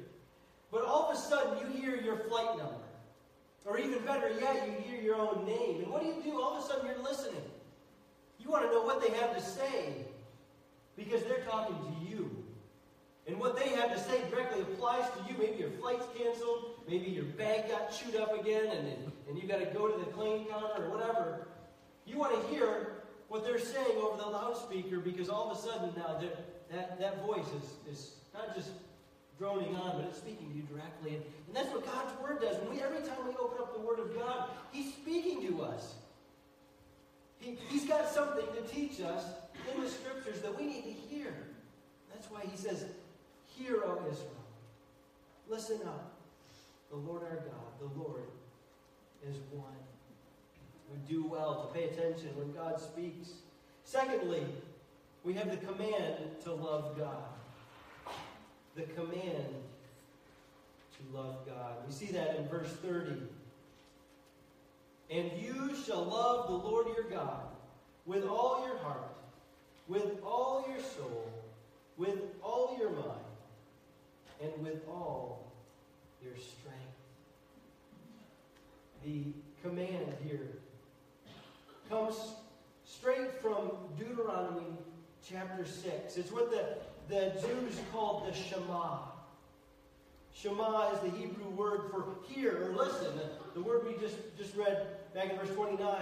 But 0.74 0.86
all 0.86 1.08
of 1.08 1.16
a 1.16 1.20
sudden, 1.20 1.60
you 1.60 1.80
hear 1.80 1.96
your 1.96 2.18
flight 2.18 2.58
number. 2.58 2.74
Or 3.64 3.78
even 3.78 4.00
better 4.00 4.30
yet, 4.42 4.68
you 4.68 4.92
hear 4.92 5.02
your 5.02 5.16
own 5.16 5.46
name. 5.46 5.84
And 5.84 5.88
what 5.92 6.02
do 6.02 6.08
you 6.08 6.22
do? 6.24 6.42
All 6.42 6.58
of 6.58 6.64
a 6.64 6.68
sudden, 6.68 6.88
you're 6.88 7.04
listening. 7.04 7.44
You 8.40 8.50
want 8.50 8.66
to 8.66 8.72
know 8.72 8.82
what 8.82 9.00
they 9.00 9.16
have 9.20 9.36
to 9.36 9.42
say 9.42 9.94
because 10.98 11.22
they're 11.24 11.46
talking 11.46 11.76
to 11.76 12.10
you. 12.10 12.44
And 13.28 13.40
what 13.40 13.56
they 13.56 13.70
have 13.70 13.94
to 13.94 14.00
say 14.00 14.22
directly 14.32 14.64
applies 14.64 15.06
to 15.12 15.32
you. 15.32 15.38
Maybe 15.40 15.60
your 15.60 15.70
flight's 15.80 16.06
canceled. 16.18 16.82
Maybe 16.90 17.12
your 17.12 17.24
bag 17.24 17.70
got 17.70 17.92
chewed 17.92 18.16
up 18.16 18.38
again 18.38 18.66
and, 18.66 18.88
and 19.30 19.42
you 19.42 19.48
got 19.48 19.60
to 19.60 19.68
go 19.68 19.88
to 19.88 19.98
the 19.98 20.12
claim 20.12 20.46
counter 20.46 20.86
or 20.86 20.90
whatever. 20.90 21.48
You 22.06 22.18
want 22.18 22.34
to 22.42 22.54
hear 22.54 23.04
what 23.30 23.46
they're 23.46 23.60
saying 23.60 23.98
over 24.02 24.18
the 24.18 24.28
loudspeaker 24.28 25.00
because 25.00 25.30
all 25.30 25.52
of 25.52 25.58
a 25.58 25.62
sudden 25.62 25.94
now 25.96 26.20
that, 26.72 27.00
that 27.00 27.26
voice 27.26 27.48
is, 27.62 27.94
is 27.94 28.12
not 28.34 28.54
just 28.56 28.72
droning 29.38 29.76
on, 29.76 29.98
but 29.98 30.06
it's 30.10 30.18
speaking 30.18 30.50
to 30.50 30.56
you 30.56 30.64
directly. 30.64 31.16
And, 31.16 31.24
and 31.48 31.56
that's 31.56 31.70
what 31.70 31.86
God's 31.86 32.20
Word 32.22 32.42
does. 32.42 32.58
When 32.62 32.78
we, 32.78 32.82
every 32.82 33.00
time 33.00 33.18
we 33.28 33.34
open 33.36 33.58
up 33.60 33.74
the 33.76 33.82
Word 33.82 34.00
of 34.00 34.16
God, 34.16 34.50
He's 34.72 34.94
speaking 34.94 35.46
to 35.48 35.64
us. 35.64 35.96
He, 37.40 37.58
he's 37.70 37.86
got 37.86 38.08
something 38.08 38.46
to 38.56 38.74
teach 38.74 39.02
us 39.02 39.26
in 39.74 39.82
the 39.82 39.90
Scriptures 39.90 40.42
that 40.42 40.58
we 40.58 40.66
need 40.66 40.84
to 40.84 41.16
hear. 41.16 41.34
That's 42.14 42.30
why 42.32 42.42
He 42.50 42.58
says, 42.58 42.86
Hear, 43.58 43.84
O 43.86 44.00
Israel. 44.10 44.30
Listen 45.50 45.80
up. 45.86 46.14
The 46.90 46.96
Lord 46.98 47.24
our 47.24 47.38
God, 47.38 47.80
the 47.80 48.00
Lord, 48.00 48.22
is 49.28 49.38
one. 49.52 49.66
We 50.92 50.98
do 51.12 51.26
well 51.26 51.68
to 51.68 51.74
pay 51.74 51.86
attention 51.86 52.30
when 52.36 52.54
God 52.54 52.80
speaks. 52.80 53.30
Secondly, 53.84 54.46
we 55.24 55.34
have 55.34 55.50
the 55.50 55.58
command 55.58 56.16
to 56.44 56.54
love 56.54 56.98
God. 56.98 57.26
The 58.76 58.84
command 58.84 59.54
to 60.98 61.18
love 61.18 61.46
God. 61.46 61.76
We 61.88 61.94
see 61.94 62.08
that 62.08 62.38
in 62.38 62.48
verse 62.48 62.72
30. 62.82 63.12
And 65.12 65.32
you 65.40 65.76
shall 65.86 66.06
love 66.06 66.48
the 66.48 66.54
Lord 66.54 66.88
your 66.88 67.04
God 67.10 67.42
with 68.06 68.26
all 68.26 68.66
your 68.66 68.78
heart, 68.78 69.16
with 69.88 70.18
all 70.24 70.66
your 70.68 70.80
soul, 70.80 71.32
with 71.98 72.20
all 72.42 72.76
your 72.80 72.90
mind, 72.90 73.20
and 74.42 74.64
with 74.64 74.88
all 74.88 75.52
your 76.24 76.34
strength. 76.34 76.80
The 79.04 79.24
command 79.62 80.14
here 80.26 80.48
comes 81.90 82.16
straight 82.86 83.34
from 83.42 83.72
Deuteronomy 84.00 84.66
chapter 85.30 85.66
6. 85.66 86.18
It's 86.18 86.32
what 86.32 86.50
the, 86.50 86.78
the 87.10 87.32
Jews 87.42 87.80
called 87.92 88.28
the 88.28 88.34
Shema. 88.34 89.00
Shema 90.34 90.92
is 90.92 91.00
the 91.00 91.18
Hebrew 91.18 91.50
word 91.50 91.82
for 91.92 92.06
hear 92.28 92.70
or 92.70 92.76
listen. 92.76 93.14
The, 93.54 93.62
word 93.62 93.86
we 93.86 93.94
just, 94.02 94.18
just 94.38 94.56
read 94.56 94.88
back 95.14 95.32
in 95.32 95.38
verse 95.38 95.50
29. 95.56 95.96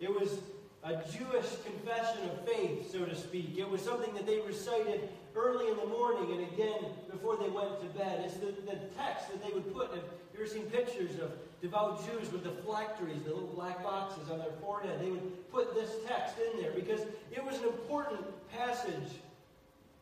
It 0.00 0.10
was 0.10 0.38
a 0.84 0.94
Jewish 1.10 1.46
confession 1.64 2.28
of 2.30 2.46
faith, 2.46 2.92
so 2.92 3.04
to 3.04 3.16
speak. 3.16 3.56
It 3.56 3.68
was 3.68 3.82
something 3.82 4.12
that 4.14 4.26
they 4.26 4.40
recited 4.40 5.08
early 5.34 5.70
in 5.70 5.76
the 5.76 5.86
morning 5.86 6.32
and 6.32 6.52
again 6.52 6.84
before 7.10 7.36
they 7.36 7.48
went 7.48 7.80
to 7.80 7.86
bed. 7.98 8.22
It's 8.24 8.34
the, 8.34 8.46
the 8.70 8.78
text 8.96 9.28
that 9.30 9.42
they 9.44 9.52
would 9.52 9.72
put. 9.72 9.90
Have 9.90 10.04
you 10.34 10.40
ever 10.40 10.46
seen 10.46 10.64
pictures 10.64 11.18
of 11.20 11.32
devout 11.60 12.06
Jews 12.06 12.30
with 12.30 12.44
the 12.44 12.50
phylacteries, 12.50 13.22
the 13.24 13.30
little 13.30 13.48
black 13.54 13.82
boxes 13.82 14.30
on 14.30 14.38
their 14.38 14.52
forehead? 14.60 15.00
They 15.00 15.10
would 15.10 15.50
put 15.50 15.74
this 15.74 15.90
text 16.06 16.36
in 16.38 16.62
there 16.62 16.72
because 16.72 17.00
it 17.32 17.44
was 17.44 17.56
an 17.58 17.64
important 17.64 18.20
passage 18.52 19.18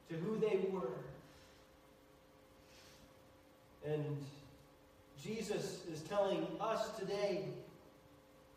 to 0.08 0.16
who 0.16 0.38
they 0.38 0.60
were. 0.70 0.92
And 3.86 4.04
Jesus 5.22 5.80
is 5.92 6.00
telling 6.02 6.46
us 6.60 6.90
today 6.98 7.44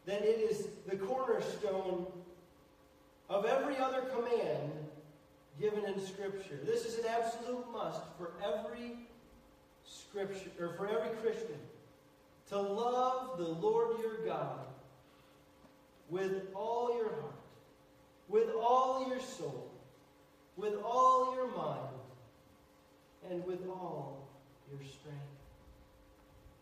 that 0.06 0.22
it 0.24 0.40
is 0.40 0.68
the 0.88 0.96
cornerstone 0.96 2.06
of 3.30 3.46
every 3.46 3.78
other 3.78 4.02
command 4.02 4.72
given 5.60 5.86
in 5.86 6.00
Scripture. 6.06 6.60
This 6.66 6.86
is 6.86 7.00
an 7.00 7.06
absolute 7.08 7.66
must 7.72 8.02
for 8.18 8.32
every 8.44 8.98
Scripture 9.86 10.50
or 10.60 10.74
for 10.74 10.88
every 10.88 11.16
Christian 11.18 11.58
to 12.50 12.60
love 12.60 13.38
the 13.38 13.48
Lord 13.48 14.00
your 14.00 14.26
God 14.26 14.60
with 16.10 16.48
all 16.56 16.96
your 16.96 17.10
heart, 17.10 17.36
with 18.28 18.50
all 18.60 19.08
your 19.08 19.20
soul, 19.20 19.69
with 20.60 20.76
all 20.84 21.34
your 21.36 21.48
mind, 21.56 21.80
and 23.30 23.46
with 23.46 23.66
all 23.68 24.28
your 24.70 24.80
strength. 24.80 25.20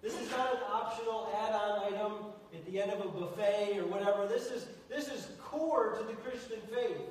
This 0.02 0.14
is 0.14 0.30
not 0.32 0.54
an 0.54 0.60
optional 0.72 1.30
add-on 1.36 1.94
item 1.94 2.14
at 2.54 2.66
the 2.66 2.82
end 2.82 2.92
of 2.92 3.02
a 3.02 3.10
buffet 3.10 3.80
or 3.80 3.88
whatever. 3.88 4.28
This 4.28 4.52
is, 4.52 4.68
this 4.90 5.08
is 5.08 5.30
core 5.42 5.98
to 5.98 6.04
the 6.06 6.14
Christian 6.14 6.60
faith. 6.74 7.02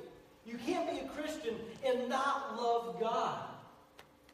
You 0.45 0.57
can't 0.65 0.89
be 0.89 0.99
a 0.99 1.07
Christian 1.09 1.55
and 1.85 2.07
not 2.07 2.55
love 2.55 2.99
God. 2.99 3.39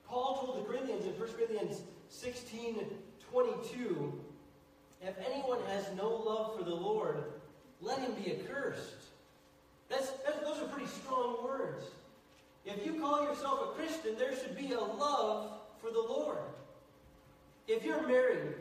Paul 0.07 0.37
told 0.45 0.59
the 0.59 0.69
Corinthians 0.69 1.05
in 1.05 1.11
1 1.13 1.29
Corinthians 1.31 1.81
16 2.09 2.85
22, 3.31 4.21
if 5.01 5.15
anyone 5.27 5.57
has 5.69 5.85
no 5.97 6.07
love 6.07 6.55
for 6.55 6.63
the 6.63 6.75
Lord, 6.75 7.23
let 7.81 7.97
him 7.97 8.13
be 8.13 8.31
accursed. 8.31 8.93
That's, 9.89 10.11
that's, 10.23 10.37
those 10.41 10.61
are 10.61 10.67
pretty 10.67 10.87
strong 10.87 11.43
words. 11.43 11.83
If 12.65 12.85
you 12.85 12.99
call 12.99 13.23
yourself 13.23 13.61
a 13.61 13.75
Christian, 13.75 14.17
there 14.17 14.35
should 14.35 14.57
be 14.57 14.71
a 14.73 14.79
love 14.79 15.51
for 15.81 15.91
the 15.91 15.99
Lord. 15.99 16.37
If 17.67 17.83
you're 17.83 18.07
married 18.07 18.55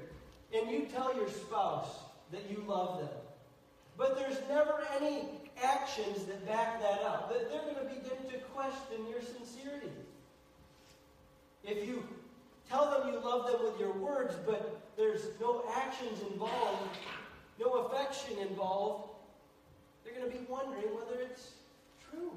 and 0.55 0.71
you 0.71 0.87
tell 0.87 1.17
your 1.17 1.29
spouse 1.29 1.89
that 2.33 2.51
you 2.51 2.65
love 2.67 3.01
them, 3.01 3.09
but 3.97 4.17
there's 4.17 4.39
never 4.49 4.83
any 5.01 5.27
actions 5.63 6.25
that 6.25 6.47
back 6.47 6.81
that 6.81 7.03
up, 7.03 7.31
they're 7.31 7.63
going 7.63 7.77
to 7.77 7.95
begin 7.95 8.31
to 8.31 8.39
question 8.55 9.07
your 9.09 9.21
sincerity. 9.23 9.91
If 11.65 11.87
you 11.87 12.03
tell 12.69 12.91
them 12.91 13.13
you 13.13 13.21
love 13.21 13.47
them 13.47 13.63
with 13.63 13.79
your 13.79 13.93
words, 13.93 14.35
but 14.45 14.81
there's 14.97 15.29
no 15.41 15.65
actions 15.77 16.21
involved, 16.33 16.97
no 17.61 17.87
affection 17.87 18.39
involved, 18.39 19.11
they're 20.05 20.15
going 20.15 20.31
to 20.31 20.37
be 20.37 20.45
wondering 20.49 20.93
whether 20.95 21.21
it's 21.21 21.51
true. 22.11 22.33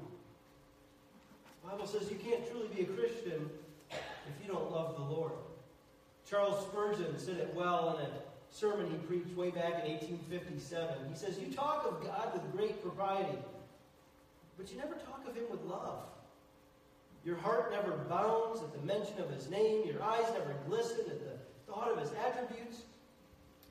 Bible 1.66 1.86
says 1.86 2.08
you 2.10 2.16
can't 2.16 2.48
truly 2.48 2.68
be 2.68 2.82
a 2.82 2.84
Christian 2.84 3.50
if 3.90 4.42
you 4.42 4.52
don't 4.52 4.70
love 4.70 4.96
the 4.96 5.02
Lord. 5.02 5.32
Charles 6.28 6.64
Spurgeon 6.66 7.18
said 7.18 7.38
it 7.38 7.52
well 7.54 7.98
in 7.98 8.06
a 8.06 8.10
sermon 8.50 8.90
he 8.90 8.96
preached 8.98 9.36
way 9.36 9.50
back 9.50 9.84
in 9.84 9.92
1857. 9.92 10.96
He 11.10 11.16
says, 11.16 11.38
You 11.38 11.52
talk 11.52 11.86
of 11.86 12.04
God 12.04 12.32
with 12.32 12.52
great 12.52 12.82
propriety, 12.82 13.38
but 14.56 14.70
you 14.70 14.78
never 14.78 14.94
talk 14.94 15.24
of 15.28 15.34
him 15.34 15.44
with 15.50 15.62
love. 15.62 16.04
Your 17.24 17.36
heart 17.36 17.72
never 17.72 17.96
bounds 18.08 18.62
at 18.62 18.72
the 18.72 18.86
mention 18.86 19.18
of 19.18 19.30
his 19.30 19.50
name. 19.50 19.84
Your 19.86 20.02
eyes 20.02 20.26
never 20.32 20.54
glisten 20.68 21.00
at 21.10 21.18
the 21.18 21.72
thought 21.72 21.90
of 21.90 21.98
his 21.98 22.10
attributes. 22.24 22.82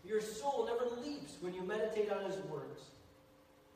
Your 0.04 0.20
soul 0.20 0.68
never 0.68 0.94
leaps 1.02 1.36
when 1.40 1.54
you 1.54 1.64
meditate 1.64 2.12
on 2.12 2.26
his 2.26 2.36
words, 2.46 2.82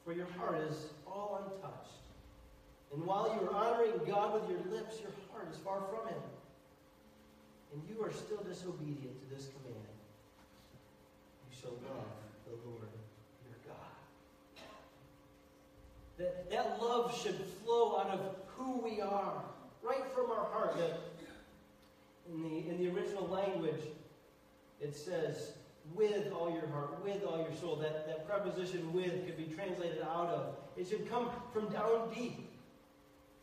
for 0.04 0.14
your 0.14 0.28
heart 0.38 0.60
is 0.70 0.88
all 1.08 1.42
untouched. 1.42 2.09
And 2.94 3.06
while 3.06 3.34
you 3.34 3.48
are 3.48 3.54
honoring 3.54 3.94
God 4.08 4.34
with 4.34 4.50
your 4.50 4.60
lips, 4.72 5.00
your 5.00 5.12
heart 5.32 5.48
is 5.52 5.58
far 5.58 5.82
from 5.90 6.08
him. 6.08 6.22
And 7.74 7.82
you 7.88 8.04
are 8.04 8.12
still 8.12 8.42
disobedient 8.44 9.14
to 9.22 9.36
this 9.36 9.48
command 9.48 9.86
You 11.50 11.58
shall 11.62 11.78
love 11.86 12.10
the 12.46 12.56
Lord 12.68 12.90
your 13.46 13.60
God. 13.68 14.64
That, 16.18 16.50
that 16.50 16.82
love 16.82 17.16
should 17.22 17.40
flow 17.64 18.00
out 18.00 18.10
of 18.10 18.36
who 18.48 18.80
we 18.80 19.02
are, 19.02 19.44
right 19.84 20.04
from 20.16 20.32
our 20.32 20.46
heart. 20.52 20.78
That 20.78 21.00
in 22.34 22.42
the, 22.42 22.70
in 22.70 22.78
the 22.80 22.90
original 22.90 23.28
language, 23.28 23.82
it 24.82 24.96
says, 24.96 25.52
with 25.96 26.32
all 26.32 26.52
your 26.52 26.68
heart, 26.68 27.04
with 27.04 27.24
all 27.24 27.38
your 27.38 27.56
soul. 27.60 27.76
That, 27.76 28.08
that 28.08 28.28
preposition 28.28 28.94
with 28.94 29.26
could 29.26 29.38
be 29.38 29.54
translated 29.56 30.02
out 30.02 30.30
of. 30.30 30.56
It 30.78 30.88
should 30.88 31.10
come 31.10 31.30
from 31.54 31.70
down 31.70 32.14
deep. 32.14 32.49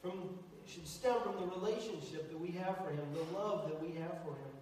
From, 0.02 0.38
should 0.66 0.86
stem 0.86 1.16
from 1.22 1.36
the 1.40 1.56
relationship 1.56 2.30
that 2.30 2.40
we 2.40 2.50
have 2.52 2.76
for 2.78 2.90
Him, 2.90 3.04
the 3.14 3.38
love 3.38 3.68
that 3.68 3.80
we 3.82 3.98
have 4.00 4.22
for 4.22 4.30
Him. 4.30 4.52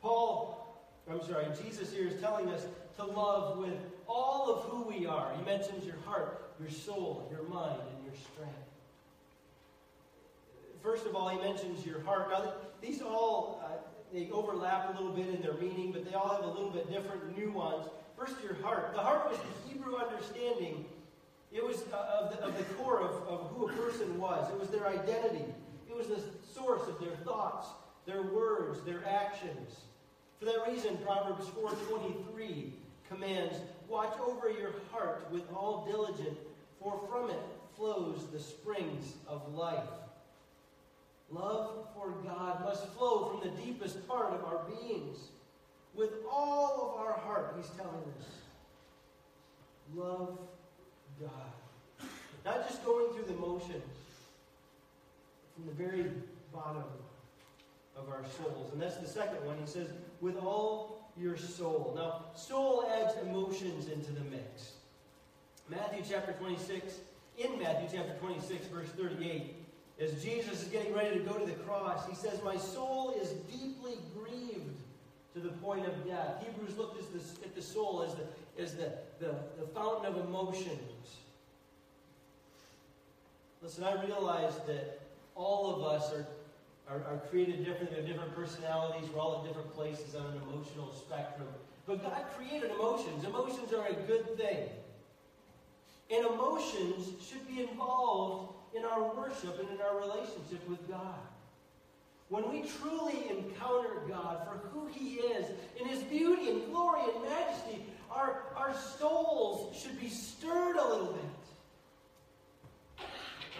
Paul, 0.00 0.82
I'm 1.10 1.22
sorry, 1.22 1.46
Jesus 1.64 1.92
here 1.92 2.08
is 2.08 2.20
telling 2.20 2.48
us 2.48 2.66
to 2.96 3.04
love 3.04 3.58
with 3.58 3.74
all 4.08 4.52
of 4.52 4.64
who 4.64 4.82
we 4.82 5.06
are. 5.06 5.32
He 5.36 5.44
mentions 5.44 5.84
your 5.84 5.96
heart, 6.04 6.52
your 6.60 6.70
soul, 6.70 7.28
your 7.30 7.42
mind, 7.48 7.80
and 7.80 8.04
your 8.04 8.14
strength. 8.14 8.54
First 10.82 11.06
of 11.06 11.14
all, 11.14 11.28
he 11.28 11.38
mentions 11.38 11.86
your 11.86 12.00
heart. 12.02 12.30
Now, 12.30 12.54
these 12.80 13.00
all 13.02 13.62
uh, 13.64 13.76
they 14.12 14.28
overlap 14.30 14.90
a 14.90 15.00
little 15.00 15.14
bit 15.14 15.28
in 15.28 15.40
their 15.40 15.54
meaning, 15.54 15.90
but 15.90 16.04
they 16.04 16.14
all 16.14 16.28
have 16.28 16.44
a 16.44 16.48
little 16.48 16.70
bit 16.70 16.90
different 16.90 17.36
nuance. 17.36 17.86
First, 18.16 18.34
your 18.42 18.54
heart. 18.62 18.92
The 18.94 19.00
heart 19.00 19.30
was 19.30 19.38
the 19.38 19.72
Hebrew 19.72 19.96
understanding. 19.96 20.84
It 21.52 21.62
was 21.66 21.84
uh, 21.92 22.22
of, 22.22 22.30
the, 22.30 22.42
of 22.44 22.56
the 22.56 22.64
core 22.74 23.00
of, 23.00 23.28
of 23.28 23.50
who 23.50 23.68
a 23.68 23.72
person 23.72 24.18
was. 24.18 24.50
It 24.50 24.58
was 24.58 24.70
their 24.70 24.86
identity. 24.86 25.44
It 25.88 25.96
was 25.96 26.06
the 26.06 26.22
source 26.54 26.88
of 26.88 26.98
their 26.98 27.16
thoughts, 27.16 27.68
their 28.06 28.22
words, 28.22 28.80
their 28.84 29.06
actions. 29.06 29.76
For 30.38 30.46
that 30.46 30.66
reason, 30.66 30.96
Proverbs 31.04 31.46
4.23 31.46 32.70
commands, 33.08 33.56
Watch 33.88 34.14
over 34.26 34.50
your 34.50 34.72
heart 34.90 35.28
with 35.30 35.42
all 35.54 35.86
diligence, 35.86 36.38
for 36.80 36.98
from 37.10 37.28
it 37.28 37.42
flows 37.76 38.26
the 38.32 38.40
springs 38.40 39.12
of 39.28 39.54
life. 39.54 39.84
Love 41.30 41.88
for 41.94 42.10
God 42.24 42.64
must 42.64 42.86
flow 42.94 43.28
from 43.28 43.50
the 43.50 43.62
deepest 43.62 44.06
part 44.08 44.32
of 44.32 44.44
our 44.44 44.64
beings. 44.66 45.18
With 45.94 46.10
all 46.30 46.94
of 46.96 47.06
our 47.06 47.18
heart, 47.18 47.54
he's 47.56 47.68
telling 47.76 48.04
us. 48.18 48.26
Love 49.94 50.38
God. 51.20 52.08
Not 52.44 52.68
just 52.68 52.84
going 52.84 53.12
through 53.14 53.24
the 53.24 53.40
motions, 53.40 53.82
from 55.54 55.66
the 55.66 55.72
very 55.72 56.10
bottom 56.52 56.84
of 57.96 58.08
our 58.08 58.24
souls. 58.36 58.72
And 58.72 58.80
that's 58.80 58.96
the 58.96 59.06
second 59.06 59.44
one. 59.46 59.56
He 59.58 59.66
says, 59.66 59.88
with 60.20 60.36
all 60.36 61.02
your 61.16 61.36
soul. 61.36 61.92
Now, 61.96 62.24
soul 62.34 62.84
adds 62.98 63.14
emotions 63.22 63.88
into 63.88 64.12
the 64.12 64.24
mix. 64.30 64.72
Matthew 65.68 66.02
chapter 66.08 66.32
26, 66.32 67.00
in 67.38 67.58
Matthew 67.58 67.98
chapter 67.98 68.14
26, 68.20 68.66
verse 68.66 68.88
38, 68.88 69.56
as 70.00 70.22
Jesus 70.22 70.62
is 70.62 70.68
getting 70.68 70.92
ready 70.94 71.18
to 71.18 71.24
go 71.24 71.34
to 71.34 71.46
the 71.46 71.52
cross, 71.52 72.06
he 72.08 72.14
says, 72.14 72.40
My 72.44 72.56
soul 72.56 73.14
is 73.20 73.30
deeply 73.52 73.98
grieved 74.18 74.76
to 75.34 75.40
the 75.40 75.50
point 75.50 75.86
of 75.86 76.06
death. 76.06 76.44
Hebrews 76.44 76.76
looked 76.76 76.98
at, 76.98 77.20
at 77.44 77.54
the 77.54 77.62
soul 77.62 78.02
as, 78.06 78.14
the, 78.14 78.22
as 78.58 78.74
the, 78.74 78.92
the, 79.18 79.34
the 79.58 79.66
fountain 79.74 80.06
of 80.06 80.26
emotions. 80.26 80.78
Listen, 83.62 83.84
I 83.84 84.02
realize 84.04 84.54
that 84.66 85.00
all 85.34 85.74
of 85.74 85.82
us 85.84 86.12
are 86.12 86.26
are, 86.88 87.02
are 87.08 87.18
created 87.30 87.64
differently. 87.64 87.98
They're 87.98 88.06
different 88.06 88.34
personalities. 88.34 89.08
We're 89.14 89.20
all 89.20 89.40
at 89.40 89.48
different 89.48 89.72
places 89.74 90.14
on 90.14 90.26
an 90.26 90.40
emotional 90.48 90.92
spectrum. 90.92 91.48
But 91.86 92.02
God 92.02 92.24
created 92.36 92.70
emotions. 92.72 93.24
Emotions 93.24 93.72
are 93.72 93.86
a 93.86 93.94
good 94.06 94.36
thing. 94.36 94.68
And 96.10 96.26
emotions 96.26 97.08
should 97.26 97.46
be 97.48 97.62
involved 97.62 98.54
in 98.76 98.84
our 98.84 99.14
worship 99.14 99.58
and 99.60 99.68
in 99.70 99.80
our 99.80 99.98
relationship 100.00 100.68
with 100.68 100.86
God. 100.88 101.14
When 102.28 102.50
we 102.50 102.62
truly 102.80 103.28
encounter 103.28 104.00
God 104.08 104.46
for 104.46 104.68
who 104.68 104.86
He 104.86 105.16
is, 105.16 105.46
in 105.80 105.86
His 105.86 106.02
beauty 106.04 106.50
and 106.50 106.64
glory 106.66 107.02
and 107.14 107.24
majesty, 107.24 107.84
our, 108.14 108.42
our 108.56 108.74
souls 108.98 109.76
should 109.80 109.98
be 110.00 110.08
stirred 110.08 110.76
a 110.76 110.88
little 110.88 111.12
bit. 111.12 113.06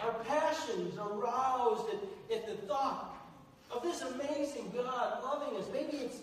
Our 0.03 0.13
passions 0.25 0.97
are 0.97 1.13
roused 1.13 1.85
at, 1.89 2.37
at 2.37 2.47
the 2.47 2.55
thought 2.67 3.15
of 3.71 3.83
this 3.83 4.01
amazing 4.01 4.71
God 4.75 5.23
loving 5.23 5.57
us. 5.57 5.67
Maybe 5.71 5.97
it's 5.97 6.17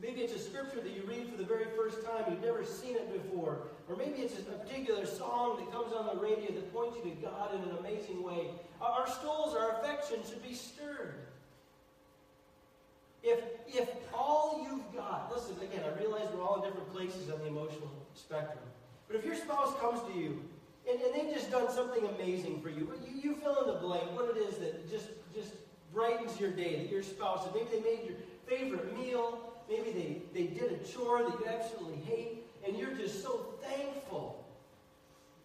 maybe 0.00 0.20
it's 0.20 0.34
a 0.34 0.38
scripture 0.38 0.80
that 0.80 0.92
you 0.92 1.02
read 1.06 1.28
for 1.28 1.36
the 1.36 1.44
very 1.44 1.66
first 1.76 2.04
time, 2.04 2.24
you've 2.30 2.42
never 2.42 2.64
seen 2.64 2.96
it 2.96 3.12
before. 3.12 3.58
Or 3.88 3.96
maybe 3.96 4.18
it's 4.18 4.38
a 4.38 4.42
particular 4.42 5.06
song 5.06 5.56
that 5.58 5.72
comes 5.72 5.92
on 5.92 6.14
the 6.14 6.20
radio 6.20 6.52
that 6.52 6.72
points 6.72 6.96
you 6.96 7.10
to 7.10 7.16
God 7.16 7.54
in 7.54 7.62
an 7.62 7.78
amazing 7.78 8.22
way. 8.22 8.48
Our 8.80 9.08
souls, 9.08 9.56
our 9.56 9.80
affections 9.80 10.28
should 10.28 10.42
be 10.42 10.54
stirred. 10.54 11.27
If, 13.22 13.40
if 13.66 13.88
all 14.14 14.66
you've 14.68 14.94
got, 14.94 15.30
listen, 15.34 15.56
again, 15.62 15.84
I 15.84 15.98
realize 15.98 16.28
we're 16.34 16.42
all 16.42 16.62
in 16.62 16.68
different 16.68 16.92
places 16.92 17.30
on 17.30 17.38
the 17.40 17.46
emotional 17.46 17.90
spectrum. 18.14 18.64
But 19.06 19.16
if 19.16 19.24
your 19.24 19.34
spouse 19.34 19.74
comes 19.80 20.00
to 20.12 20.18
you 20.18 20.42
and, 20.88 21.00
and 21.00 21.14
they've 21.14 21.34
just 21.34 21.50
done 21.50 21.70
something 21.70 22.06
amazing 22.16 22.60
for 22.60 22.68
you, 22.68 22.92
you, 23.06 23.30
you 23.30 23.36
fill 23.36 23.62
in 23.62 23.74
the 23.74 23.80
blank 23.80 24.04
what 24.14 24.36
it 24.36 24.40
is 24.40 24.58
that 24.58 24.90
just, 24.90 25.08
just 25.34 25.52
brightens 25.92 26.38
your 26.38 26.50
day, 26.50 26.76
that 26.76 26.90
your 26.90 27.02
spouse, 27.02 27.46
maybe 27.54 27.68
they 27.72 27.80
made 27.80 28.04
your 28.06 28.16
favorite 28.46 28.96
meal, 28.96 29.52
maybe 29.68 29.90
they, 29.90 30.22
they 30.34 30.46
did 30.46 30.72
a 30.72 30.78
chore 30.86 31.22
that 31.22 31.40
you 31.40 31.46
absolutely 31.46 31.98
hate, 32.04 32.44
and 32.66 32.76
you're 32.76 32.94
just 32.94 33.22
so 33.22 33.46
thankful. 33.62 34.44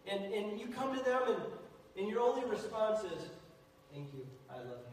And, 0.07 0.33
and 0.33 0.59
you 0.59 0.67
come 0.67 0.95
to 0.97 1.03
them, 1.03 1.21
and, 1.27 1.37
and 1.97 2.07
your 2.07 2.21
only 2.21 2.45
response 2.45 2.99
is, 2.99 3.29
Thank 3.93 4.07
you, 4.13 4.25
I 4.49 4.57
love 4.57 4.79
you. 4.87 4.92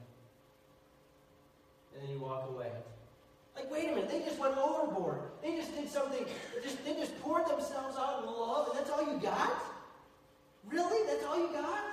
And 2.01 2.09
then 2.09 2.17
you 2.17 2.23
walk 2.23 2.49
away. 2.49 2.71
Like, 3.55 3.71
wait 3.71 3.91
a 3.91 3.95
minute, 3.95 4.11
they 4.11 4.21
just 4.21 4.39
went 4.39 4.57
overboard. 4.57 5.21
They 5.43 5.57
just 5.57 5.75
did 5.77 5.89
something, 5.89 6.25
just, 6.63 6.83
they 6.85 6.95
just 6.95 7.21
poured 7.21 7.47
themselves 7.47 7.97
out 7.99 8.23
in 8.23 8.31
love, 8.31 8.69
and 8.69 8.79
that's 8.79 8.91
all 8.91 9.03
you 9.03 9.19
got? 9.21 9.53
Really? 10.69 11.07
That's 11.07 11.25
all 11.25 11.39
you 11.39 11.53
got? 11.53 11.85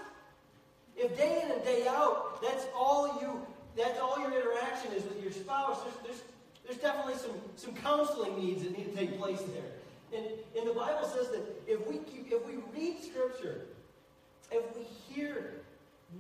If 0.96 1.18
day 1.18 1.42
in 1.44 1.52
and 1.52 1.64
day 1.64 1.88
out, 1.88 2.42
that's 2.42 2.66
all 2.76 3.20
you, 3.22 3.46
that's 3.76 4.00
all 4.00 4.20
your 4.20 4.32
interaction 4.32 4.94
is 4.94 5.04
with 5.04 5.22
your 5.22 5.32
spouse, 5.32 5.80
there's, 5.84 5.96
there's, 6.04 6.24
there's 6.66 6.80
definitely 6.80 7.16
some, 7.16 7.32
some 7.56 7.74
counseling 7.76 8.38
needs 8.38 8.64
that 8.64 8.78
need 8.78 8.92
to 8.92 8.96
take 8.96 9.20
place 9.20 9.42
there. 9.42 10.20
And, 10.20 10.26
and 10.58 10.68
the 10.68 10.74
Bible 10.74 11.06
says 11.06 11.30
that 11.30 11.44
if 11.68 11.86
we 11.88 11.98
keep, 11.98 12.32
if 12.32 12.46
we 12.46 12.56
read 12.74 13.04
Scripture, 13.04 13.66
if 14.52 14.64
we 14.76 14.84
hear 15.14 15.62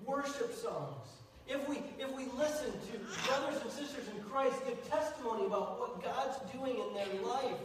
worship 0.05 0.53
songs, 0.53 1.07
if 1.49 1.67
we 1.67 1.77
if 1.99 2.11
we 2.15 2.25
listen 2.37 2.71
to 2.71 3.27
brothers 3.27 3.61
and 3.61 3.71
sisters 3.71 4.07
in 4.15 4.21
Christ 4.23 4.55
give 4.67 4.89
testimony 4.89 5.45
about 5.45 5.79
what 5.79 6.03
God's 6.03 6.37
doing 6.51 6.77
in 6.77 6.93
their 6.93 7.21
life, 7.25 7.57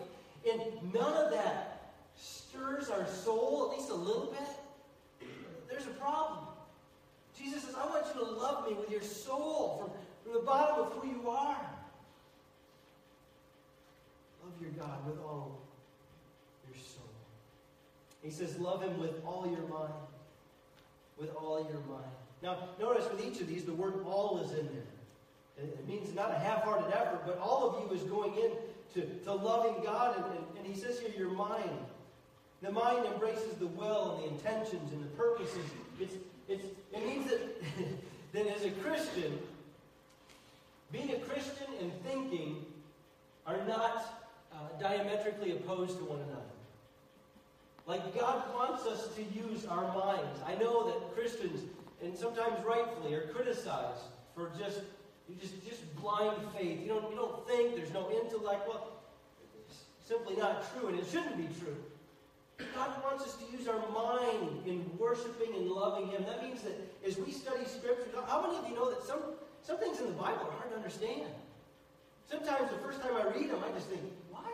and 0.51 0.61
none 0.93 1.15
of 1.15 1.31
that 1.33 1.93
stirs 2.17 2.91
our 2.91 3.07
soul 3.07 3.71
at 3.71 3.79
least 3.79 3.91
a 3.91 3.95
little 3.95 4.33
bit, 4.33 5.29
there's 5.69 5.87
a 5.87 6.01
problem. 6.01 6.47
Jesus 7.37 7.65
says, 7.65 7.75
I 7.75 7.87
want 7.87 8.07
you 8.15 8.21
to 8.21 8.31
love 8.31 8.69
me 8.69 8.75
with 8.75 8.91
your 8.91 9.03
soul 9.03 9.79
from, 9.79 9.91
from 10.23 10.41
the 10.41 10.47
bottom 10.47 10.87
of 10.87 10.93
who 10.93 11.09
you 11.09 11.29
are. 11.29 11.57
Love 14.45 14.53
your 14.61 14.71
God 14.71 15.07
with 15.07 15.19
all 15.19 15.61
your 16.69 16.77
soul. 16.77 17.09
He 18.23 18.31
says, 18.31 18.59
love 18.59 18.83
him 18.83 19.01
with 19.01 19.25
all 19.27 19.47
your 19.47 19.67
mind. 19.69 19.93
With 21.19 21.35
all 21.35 21.59
your 21.59 21.81
mind. 21.89 22.22
Now, 22.43 22.59
notice 22.81 23.09
with 23.11 23.25
each 23.25 23.41
of 23.41 23.47
these, 23.47 23.65
the 23.65 23.75
word 23.75 23.95
all 24.05 24.41
is 24.45 24.51
in 24.59 24.67
there. 24.67 25.65
It 25.65 25.87
means 25.87 26.15
not 26.15 26.31
a 26.31 26.39
half 26.39 26.65
hearted 26.65 26.93
effort, 26.93 27.21
but 27.25 27.39
all 27.39 27.71
of 27.71 27.85
you 27.85 27.97
is 27.97 28.03
going 28.05 28.35
in 28.35 28.51
to, 28.95 29.07
to 29.25 29.33
loving 29.33 29.83
God. 29.85 30.17
And, 30.17 30.25
and, 30.27 30.59
and 30.59 30.67
he 30.67 30.79
says 30.79 30.99
here, 30.99 31.11
your 31.17 31.31
mind. 31.31 31.79
The 32.63 32.73
mind 32.73 33.07
embraces 33.07 33.55
the 33.55 33.67
will 33.67 34.17
and 34.17 34.25
the 34.25 34.29
intentions 34.37 34.93
and 34.93 35.03
the 35.03 35.09
purposes. 35.17 35.65
It's, 36.01 36.15
it's, 36.49 36.65
it 36.93 37.07
means 37.07 37.31
that, 37.31 37.41
that 38.33 38.47
as 38.47 38.65
a 38.65 38.71
Christian, 38.71 39.39
being 40.91 41.11
a 41.11 41.19
Christian 41.19 41.67
and 41.81 41.93
thinking 42.05 42.65
are 43.47 43.59
not 43.67 44.31
uh, 44.53 44.57
diametrically 44.81 45.53
opposed 45.53 45.99
to 45.99 46.05
one 46.05 46.21
another. 46.21 46.43
Like 47.87 48.17
God 48.19 48.43
wants 48.55 48.87
us 48.87 49.09
to 49.17 49.23
use 49.23 49.67
our 49.67 49.93
minds. 49.95 50.39
I 50.47 50.55
know 50.55 50.87
that 50.87 51.17
Christians, 51.17 51.63
and 52.03 52.17
sometimes 52.17 52.65
rightfully, 52.65 53.15
are 53.15 53.29
criticized 53.29 54.03
for 54.35 54.51
just 54.59 54.81
you 55.29 55.37
just 55.41 55.65
just 55.65 55.83
blind 55.97 56.37
faith. 56.57 56.81
You 56.83 56.89
don't 56.89 57.11
you 57.11 57.17
don't 57.17 57.47
think. 57.47 57.77
There's 57.77 57.93
no 57.93 58.11
intellect. 58.11 58.69
Well, 58.69 58.89
it's 59.67 59.79
simply 60.07 60.37
not 60.37 60.65
true, 60.75 60.89
and 60.89 60.99
it 60.99 61.07
shouldn't 61.11 61.37
be 61.37 61.49
true. 61.61 61.77
God 62.75 63.03
wants 63.03 63.25
us 63.25 63.37
to 63.37 63.57
use 63.57 63.67
our 63.67 63.83
mind 63.91 64.67
in 64.67 64.85
worshiping 64.99 65.55
and 65.57 65.69
loving 65.69 66.09
Him. 66.09 66.25
That 66.25 66.43
means 66.43 66.63
that 66.63 66.79
as 67.07 67.19
we 67.19 67.33
study 67.33 67.65
Scripture, 67.65 68.11
how 68.27 68.43
many 68.43 68.59
of 68.59 68.69
you 68.69 68.75
know 68.75 68.91
that 68.91 69.03
some 69.05 69.21
some 69.63 69.79
things 69.79 70.01
in 70.01 70.07
the 70.07 70.13
Bible 70.13 70.47
are 70.47 70.57
hard 70.59 70.71
to 70.71 70.77
understand? 70.77 71.31
Sometimes 72.31 72.71
the 72.71 72.79
first 72.79 73.01
time 73.03 73.13
I 73.15 73.25
read 73.25 73.51
them, 73.51 73.63
I 73.63 73.71
just 73.75 73.89
think, 73.89 74.01
what? 74.31 74.45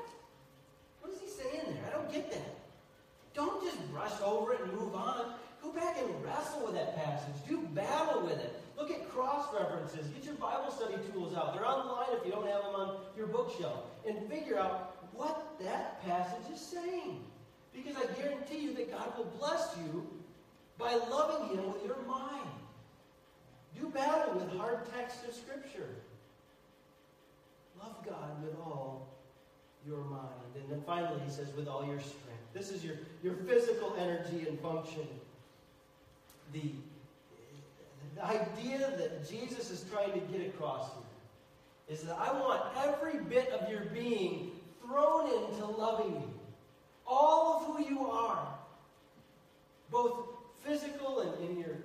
What 1.01 1.13
is 1.13 1.21
he 1.21 1.29
saying 1.29 1.63
there? 1.67 1.85
I 1.87 1.91
don't 1.97 2.13
get 2.13 2.31
that. 2.33 2.57
Don't 3.35 3.63
just 3.63 3.79
brush 3.93 4.21
over 4.25 4.53
it 4.55 4.61
and 4.61 4.73
move 4.73 4.95
on. 4.95 5.35
Go 5.63 5.73
back 5.73 5.97
and 5.99 6.09
wrestle 6.25 6.67
with 6.67 6.75
that 6.75 6.97
passage. 6.97 7.35
Do 7.49 7.59
battle 7.75 8.23
with 8.23 8.39
it. 8.39 8.55
Look 8.77 8.91
at 8.91 9.09
cross 9.11 9.47
references. 9.53 10.07
Get 10.09 10.25
your 10.25 10.35
Bible 10.35 10.71
study 10.71 10.95
tools 11.13 11.35
out. 11.35 11.55
They're 11.55 11.67
online 11.67 12.09
if 12.13 12.25
you 12.25 12.31
don't 12.31 12.47
have 12.47 12.63
them 12.63 12.75
on 12.75 12.97
your 13.17 13.27
bookshelf. 13.27 13.85
And 14.07 14.29
figure 14.29 14.59
out 14.59 14.97
what 15.13 15.59
that 15.61 16.05
passage 16.05 16.55
is 16.55 16.61
saying. 16.61 17.21
Because 17.75 17.97
I 17.97 18.07
guarantee 18.21 18.59
you 18.59 18.75
that 18.75 18.91
God 18.91 19.13
will 19.17 19.33
bless 19.39 19.77
you 19.79 20.07
by 20.79 20.95
loving 20.95 21.57
Him 21.57 21.73
with 21.73 21.85
your 21.85 21.99
mind. 22.07 22.49
Do 23.79 23.89
battle 23.89 24.35
with 24.35 24.57
hard 24.57 24.81
texts 24.95 25.27
of 25.29 25.35
Scripture. 25.35 25.89
Love 27.81 27.97
God 28.05 28.43
with 28.43 28.55
all 28.61 29.09
your 29.87 30.05
mind. 30.05 30.29
And 30.55 30.71
then 30.71 30.83
finally, 30.87 31.21
he 31.25 31.31
says, 31.31 31.49
with 31.57 31.69
all 31.69 31.85
your 31.85 32.01
strength. 32.01 32.53
This 32.53 32.71
is 32.71 32.85
your, 32.85 32.97
your 33.23 33.35
physical 33.35 33.95
energy 33.99 34.47
and 34.49 34.59
function. 34.61 35.07
The, 36.53 36.73
the 38.15 38.25
idea 38.25 38.93
that 38.97 39.29
Jesus 39.29 39.71
is 39.71 39.85
trying 39.93 40.13
to 40.13 40.21
get 40.33 40.47
across 40.47 40.91
here 40.93 41.97
is 41.97 42.03
that 42.03 42.17
I 42.19 42.33
want 42.33 42.63
every 42.77 43.21
bit 43.25 43.51
of 43.51 43.71
your 43.71 43.85
being 43.87 44.53
thrown 44.83 45.27
into 45.27 45.67
loving 45.67 46.13
me. 46.13 46.27
All 47.07 47.57
of 47.57 47.67
who 47.67 47.85
you 47.89 48.07
are, 48.07 48.47
both 49.91 50.27
physical 50.65 51.21
and 51.21 51.51
in 51.51 51.59
your, 51.59 51.77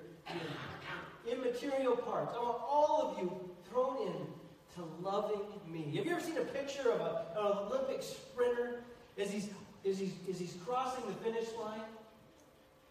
your 1.24 1.38
immaterial 1.38 1.96
parts. 1.96 2.34
I 2.36 2.42
want 2.42 2.58
all 2.60 3.10
of 3.10 3.18
you 3.18 3.32
thrown 3.70 4.06
in 4.06 4.26
to 4.76 4.88
loving 5.02 5.40
me. 5.66 5.96
Have 5.96 6.04
you 6.06 6.12
ever 6.12 6.20
seen 6.20 6.36
a 6.36 6.44
picture 6.44 6.90
of 6.90 7.00
a, 7.00 7.26
an 7.36 7.72
Olympic 7.72 8.02
sprinter 8.02 8.82
as 9.16 9.30
he's, 9.30 9.48
as 9.88 9.98
he's, 9.98 10.12
as 10.28 10.38
he's 10.38 10.56
crossing 10.66 11.04
the 11.06 11.12
finish 11.14 11.48
line? 11.58 11.80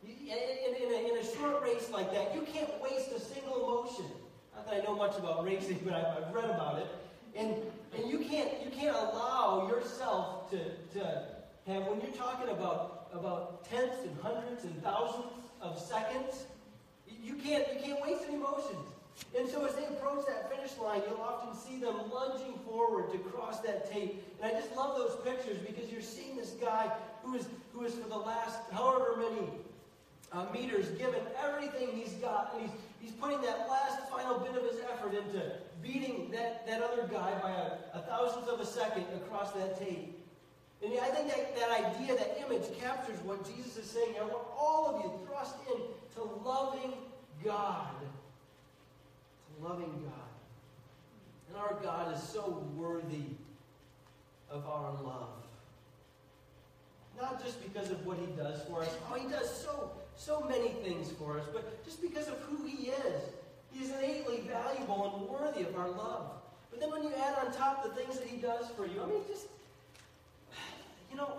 In, 0.05 0.75
in, 0.75 0.91
a, 0.91 1.11
in, 1.11 1.17
a, 1.17 1.35
short 1.35 1.61
race 1.61 1.89
like 1.91 2.11
that, 2.13 2.33
you 2.33 2.41
can't 2.41 2.69
waste 2.81 3.11
a 3.11 3.19
single 3.19 3.63
emotion. 3.63 4.05
Not 4.55 4.65
that 4.65 4.81
I 4.81 4.83
know 4.83 4.95
much 4.95 5.17
about 5.17 5.45
racing, 5.45 5.79
but 5.83 5.93
I've, 5.93 6.23
I've 6.23 6.33
read 6.33 6.49
about 6.49 6.79
it. 6.79 6.87
And, 7.35 7.55
and 7.95 8.09
you, 8.09 8.19
can't, 8.19 8.49
you 8.63 8.71
can't 8.71 8.95
allow 8.95 9.67
yourself 9.69 10.49
to, 10.51 10.57
to 10.97 11.25
have, 11.67 11.83
when 11.87 12.01
you're 12.01 12.15
talking 12.17 12.49
about, 12.49 13.09
about 13.13 13.69
tenths 13.69 13.97
and 14.03 14.17
hundreds 14.21 14.63
and 14.63 14.81
thousands 14.83 15.25
of 15.61 15.79
seconds, 15.79 16.45
you 17.21 17.35
can't, 17.35 17.65
you 17.73 17.79
can't 17.81 18.01
waste 18.01 18.23
any 18.27 18.35
emotions. 18.35 18.87
And 19.37 19.47
so 19.47 19.65
as 19.65 19.75
they 19.75 19.85
approach 19.85 20.25
that 20.27 20.51
finish 20.53 20.77
line, 20.77 21.01
you'll 21.07 21.21
often 21.21 21.55
see 21.55 21.79
them 21.79 21.95
lunging 22.11 22.57
forward 22.65 23.11
to 23.11 23.19
cross 23.19 23.59
that 23.61 23.91
tape. 23.91 24.23
And 24.41 24.51
I 24.51 24.59
just 24.59 24.75
love 24.75 24.97
those 24.97 25.17
pictures 25.23 25.57
because 25.59 25.91
you're 25.91 26.01
seeing 26.01 26.35
this 26.35 26.51
guy 26.51 26.91
who 27.23 27.35
is, 27.35 27.47
who 27.73 27.83
is 27.85 27.93
for 27.93 28.09
the 28.09 28.17
last 28.17 28.59
however 28.71 29.15
many 29.17 29.47
uh, 30.33 30.45
meters 30.51 30.89
given 30.97 31.21
everything 31.43 31.89
he's 31.93 32.13
got. 32.13 32.53
And 32.53 32.63
he's, 32.63 32.71
he's 32.99 33.11
putting 33.11 33.41
that 33.41 33.67
last 33.69 34.09
final 34.09 34.39
bit 34.39 34.55
of 34.55 34.63
his 34.69 34.79
effort 34.91 35.13
into 35.13 35.53
beating 35.81 36.31
that, 36.31 36.65
that 36.67 36.81
other 36.81 37.07
guy 37.07 37.33
by 37.41 37.51
a, 37.51 37.97
a 37.97 38.01
thousandth 38.07 38.47
of 38.47 38.59
a 38.59 38.65
second 38.65 39.05
across 39.15 39.51
that 39.51 39.79
tape. 39.79 40.19
And 40.83 40.93
I 40.99 41.07
think 41.07 41.29
that, 41.29 41.55
that 41.55 41.71
idea, 41.71 42.15
that 42.15 42.41
image 42.45 42.63
captures 42.79 43.17
what 43.23 43.45
Jesus 43.45 43.77
is 43.77 43.89
saying. 43.89 44.15
I 44.19 44.23
want 44.23 44.47
all 44.57 44.87
of 44.87 45.03
you 45.03 45.25
thrust 45.27 45.55
in 45.73 45.79
to 46.15 46.23
loving 46.43 46.93
God 47.43 47.95
To 48.01 49.67
loving 49.67 49.91
God. 50.03 50.29
And 51.49 51.57
our 51.57 51.75
God 51.81 52.15
is 52.15 52.21
so 52.21 52.65
worthy 52.75 53.23
of 54.49 54.65
our 54.65 54.91
love. 55.03 55.29
Not 57.19 57.43
just 57.43 57.61
because 57.63 57.91
of 57.91 58.05
what 58.05 58.17
he 58.17 58.25
does 58.35 58.61
for 58.63 58.81
us. 58.81 58.89
Oh, 59.09 59.15
he 59.15 59.29
does 59.29 59.49
so, 59.63 59.91
so 60.17 60.41
many 60.41 60.69
things 60.83 61.11
for 61.11 61.39
us, 61.39 61.45
but 61.53 61.83
just 61.85 62.01
because 62.01 62.27
of 62.27 62.39
who 62.49 62.65
he 62.65 62.89
is. 62.89 63.21
He's 63.73 63.89
innately 63.89 64.41
valuable 64.47 65.17
and 65.17 65.27
worthy 65.27 65.63
of 65.63 65.75
our 65.75 65.89
love. 65.89 66.29
But 66.69 66.79
then 66.79 66.91
when 66.91 67.03
you 67.03 67.11
add 67.15 67.43
on 67.43 67.51
top 67.53 67.83
the 67.83 67.89
things 67.89 68.19
that 68.19 68.27
he 68.27 68.37
does 68.37 68.67
for 68.77 68.85
you, 68.85 69.01
I 69.01 69.07
mean, 69.07 69.21
just, 69.27 69.47
you 71.09 71.17
know, 71.17 71.33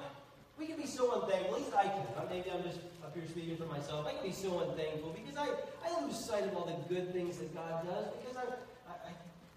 we 0.59 0.67
can 0.67 0.77
be 0.77 0.87
so 0.87 1.23
unthankful. 1.23 1.55
At 1.55 1.61
least 1.61 1.75
I 1.75 1.85
can. 1.85 2.03
Maybe 2.29 2.51
I'm 2.51 2.63
just 2.63 2.79
up 3.05 3.15
here 3.15 3.25
speaking 3.29 3.57
for 3.57 3.67
myself. 3.67 4.07
I 4.07 4.13
can 4.15 4.27
be 4.27 4.33
so 4.33 4.61
unthankful 4.61 5.15
because 5.15 5.37
I, 5.37 5.49
I 5.87 6.05
lose 6.05 6.19
sight 6.19 6.45
of 6.45 6.57
all 6.57 6.67
the 6.67 6.95
good 6.95 7.13
things 7.13 7.39
that 7.39 7.55
God 7.55 7.87
does 7.87 8.07
because 8.19 8.37
I, 8.37 8.47
I, 8.91 8.95
I 9.07 9.11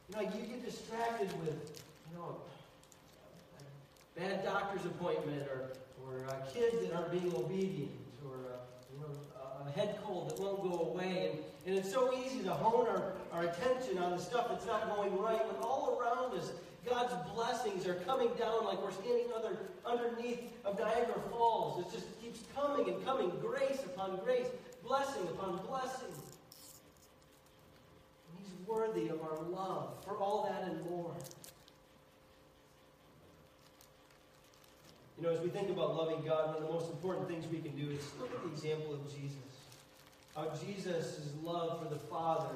you 0.10 0.16
know, 0.16 0.22
you 0.36 0.46
get 0.48 0.66
distracted 0.66 1.30
with, 1.40 1.82
you 2.12 2.18
know, 2.18 2.38
bad 4.18 4.44
doctor's 4.44 4.86
appointment 4.86 5.44
or, 5.50 5.72
or 6.06 6.26
uh, 6.30 6.34
kids 6.54 6.78
that 6.82 6.94
aren't 6.94 7.12
being 7.12 7.34
obedient 7.36 7.92
or 8.26 8.36
uh, 8.54 8.57
a 9.66 9.72
head 9.72 9.98
cold 10.04 10.30
that 10.30 10.40
won't 10.40 10.64
go 10.64 10.92
away. 10.92 11.32
And, 11.32 11.40
and 11.66 11.78
it's 11.78 11.92
so 11.92 12.14
easy 12.14 12.44
to 12.44 12.52
hone 12.52 12.88
our, 12.88 13.14
our 13.32 13.44
attention 13.44 13.98
on 13.98 14.12
the 14.12 14.20
stuff 14.20 14.48
that's 14.50 14.66
not 14.66 14.96
going 14.96 15.18
right 15.18 15.46
when 15.46 15.56
all 15.62 16.00
around 16.00 16.38
us 16.38 16.52
God's 16.90 17.14
blessings 17.34 17.86
are 17.86 17.96
coming 17.96 18.30
down 18.40 18.64
like 18.64 18.82
we're 18.82 18.92
standing 18.92 19.28
under, 19.36 19.58
underneath 19.86 20.40
of 20.64 20.80
Niagara 20.80 21.22
Falls. 21.30 21.86
It 21.86 21.92
just 21.92 22.22
keeps 22.22 22.40
coming 22.56 22.88
and 22.88 23.04
coming, 23.04 23.30
grace 23.42 23.84
upon 23.86 24.20
grace, 24.24 24.48
blessing 24.86 25.24
upon 25.24 25.66
blessing. 25.68 26.08
And 28.30 28.40
He's 28.40 28.68
worthy 28.68 29.10
of 29.10 29.22
our 29.22 29.38
love 29.50 29.90
for 30.06 30.16
all 30.18 30.50
that 30.50 30.70
and 30.70 30.90
more. 30.90 31.14
You 35.18 35.26
know, 35.26 35.34
as 35.34 35.40
we 35.42 35.50
think 35.50 35.70
about 35.70 35.96
loving 35.96 36.22
God, 36.24 36.54
one 36.54 36.58
of 36.58 36.68
the 36.68 36.74
most 36.74 36.92
important 36.92 37.28
things 37.28 37.46
we 37.52 37.58
can 37.58 37.76
do 37.76 37.90
is 37.90 38.06
look 38.22 38.32
at 38.32 38.44
the 38.44 38.50
example 38.50 38.94
of 38.94 39.02
Jesus. 39.10 39.34
How 40.36 40.52
Jesus' 40.64 41.32
love 41.44 41.82
for 41.82 41.90
the 41.90 42.00
Father 42.00 42.54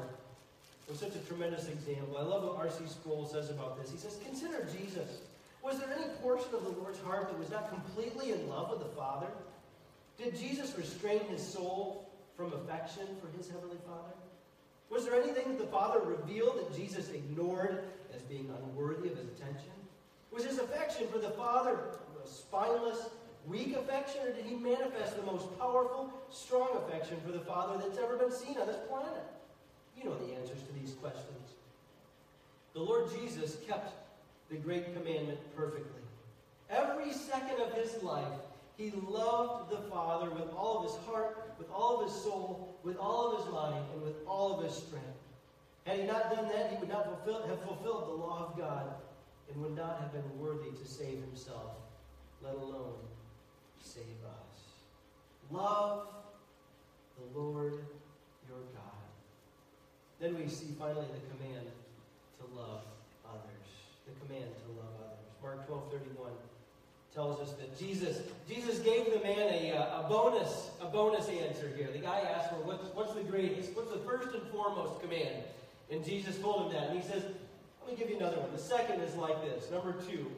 was 0.88 1.00
such 1.00 1.16
a 1.16 1.20
tremendous 1.20 1.68
example. 1.68 2.18
I 2.20 2.22
love 2.22 2.44
what 2.44 2.58
R.C. 2.58 2.84
Sproul 2.88 3.26
says 3.26 3.50
about 3.50 3.82
this. 3.82 3.90
He 3.90 3.98
says, 3.98 4.20
Consider 4.24 4.68
Jesus. 4.78 5.22
Was 5.64 5.80
there 5.80 5.90
any 5.96 6.08
portion 6.22 6.54
of 6.54 6.64
the 6.64 6.70
Lord's 6.70 7.00
heart 7.00 7.30
that 7.30 7.40
was 7.40 7.50
not 7.50 7.70
completely 7.70 8.32
in 8.32 8.48
love 8.48 8.70
with 8.70 8.80
the 8.80 8.94
Father? 8.96 9.28
Did 10.18 10.38
Jesus 10.38 10.78
restrain 10.78 11.22
his 11.30 11.42
soul 11.42 12.10
from 12.38 12.54
affection 12.54 13.08
for 13.20 13.36
his 13.38 13.50
Heavenly 13.50 13.78
Father? 13.88 14.14
Was 14.92 15.06
there 15.06 15.16
anything 15.16 15.48
that 15.48 15.58
the 15.58 15.72
Father 15.72 16.00
revealed 16.00 16.58
that 16.58 16.76
Jesus 16.76 17.10
ignored 17.10 17.84
as 18.14 18.22
being 18.24 18.50
unworthy 18.64 19.10
of 19.10 19.18
his 19.18 19.28
attention? 19.30 19.72
Was 20.32 20.46
his 20.46 20.60
affection 20.60 21.08
for 21.08 21.18
the 21.18 21.32
Father 21.32 21.80
a 22.24 22.28
spineless, 22.28 23.10
weak 23.48 23.76
affection, 23.76 24.22
or 24.26 24.34
did 24.34 24.46
he 24.46 24.56
manifest 24.56 25.16
the 25.16 25.24
most 25.24 25.48
powerful, 25.60 26.12
strong 26.30 26.70
affection 26.78 27.18
for 27.26 27.32
the 27.32 27.40
Father 27.40 27.82
that's 27.82 27.98
ever 27.98 28.18
been 28.18 28.32
seen 28.32 28.58
on 28.58 28.68
this 28.68 28.78
planet? 28.88 29.24
You 29.98 30.06
know 30.06 30.18
the 30.18 30.34
answers 30.34 30.62
to 30.64 30.80
these 30.80 30.96
questions. 30.96 31.54
The 32.74 32.80
Lord 32.80 33.10
Jesus 33.20 33.58
kept 33.68 33.94
the 34.50 34.58
great 34.58 34.94
commandment 34.94 35.40
perfectly. 35.56 36.02
Every 36.70 37.12
second 37.12 37.60
of 37.60 37.74
his 37.74 38.02
life, 38.02 38.34
he 38.78 38.92
loved 39.08 39.72
the 39.72 39.90
Father 39.90 40.30
with 40.32 40.50
all 40.56 40.80
of 40.80 40.86
his 40.86 40.96
heart, 41.06 41.54
with 41.58 41.70
all 41.72 42.00
of 42.00 42.10
his 42.10 42.22
soul, 42.22 42.76
with 42.84 42.98
all 42.98 43.32
of 43.32 43.44
his 43.44 43.54
mind, 43.54 43.84
and 43.94 44.02
with 44.02 44.16
all 44.26 44.58
of 44.58 44.64
his 44.64 44.74
strength. 44.74 45.06
Had 45.86 46.00
he 46.00 46.06
not 46.06 46.34
done 46.34 46.48
that, 46.50 46.72
he 46.72 46.78
would 46.78 46.90
not 46.90 47.06
fulfill, 47.06 47.48
have 47.48 47.62
fulfilled 47.64 48.08
the 48.08 48.14
law 48.14 48.48
of 48.50 48.58
God 48.58 48.94
and 49.52 49.62
would 49.62 49.76
not 49.76 50.00
have 50.00 50.14
been 50.14 50.40
worthy 50.40 50.70
to 50.72 50.88
save 50.88 51.20
himself, 51.20 51.72
let 52.44 52.56
alone 52.56 52.96
save 53.80 54.04
us. 54.26 54.62
Love 55.52 56.08
the 57.18 57.40
Lord 57.40 57.74
your 58.48 58.60
God. 58.74 59.02
Then 60.20 60.38
we 60.38 60.48
see 60.48 60.74
finally 60.78 61.06
the 61.06 61.36
command 61.36 61.68
to 62.40 62.60
love 62.60 62.82
others. 63.26 63.68
The 64.06 64.26
command 64.26 64.50
to 64.66 64.72
love 64.80 64.94
others. 65.00 65.28
Mark 65.42 65.68
12 65.68 65.92
31 65.92 66.32
tells 67.14 67.42
us 67.42 67.54
that 67.58 67.78
Jesus, 67.78 68.22
Jesus 68.48 68.80
gave 68.80 69.12
the 69.12 69.20
man 69.20 69.54
a, 69.54 69.74
uh, 69.74 70.06
a 70.06 70.10
bonus, 70.10 70.70
a 70.80 70.86
bonus 70.86 71.28
answer 71.28 71.70
here. 71.76 71.90
The 71.92 72.00
guy 72.00 72.20
asked, 72.20 72.54
Well, 72.54 72.64
what's, 72.64 72.96
what's 72.96 73.14
the 73.14 73.24
greatest? 73.24 73.76
What's 73.76 73.92
the 73.92 74.00
first 74.00 74.34
and 74.34 74.44
foremost 74.50 75.02
command? 75.02 75.44
And 75.92 76.06
Jesus 76.06 76.38
told 76.40 76.68
him 76.68 76.74
that. 76.74 76.90
And 76.90 77.02
he 77.02 77.06
says, 77.06 77.24
Let 77.82 77.92
me 77.92 77.98
give 77.98 78.10
you 78.10 78.18
another 78.18 78.40
one. 78.40 78.52
The 78.54 78.62
second 78.62 79.02
is 79.02 79.16
like 79.16 79.42
this. 79.44 79.70
Number 79.70 79.94
two, 80.10 80.32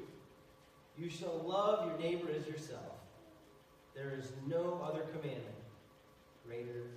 you 0.97 1.09
shall 1.09 1.43
love 1.45 1.87
your 1.87 1.97
neighbor 1.97 2.27
as 2.37 2.47
yourself. 2.47 2.81
There 3.95 4.13
is 4.17 4.31
no 4.47 4.81
other 4.83 5.01
commandment 5.01 5.43
greater 6.45 6.89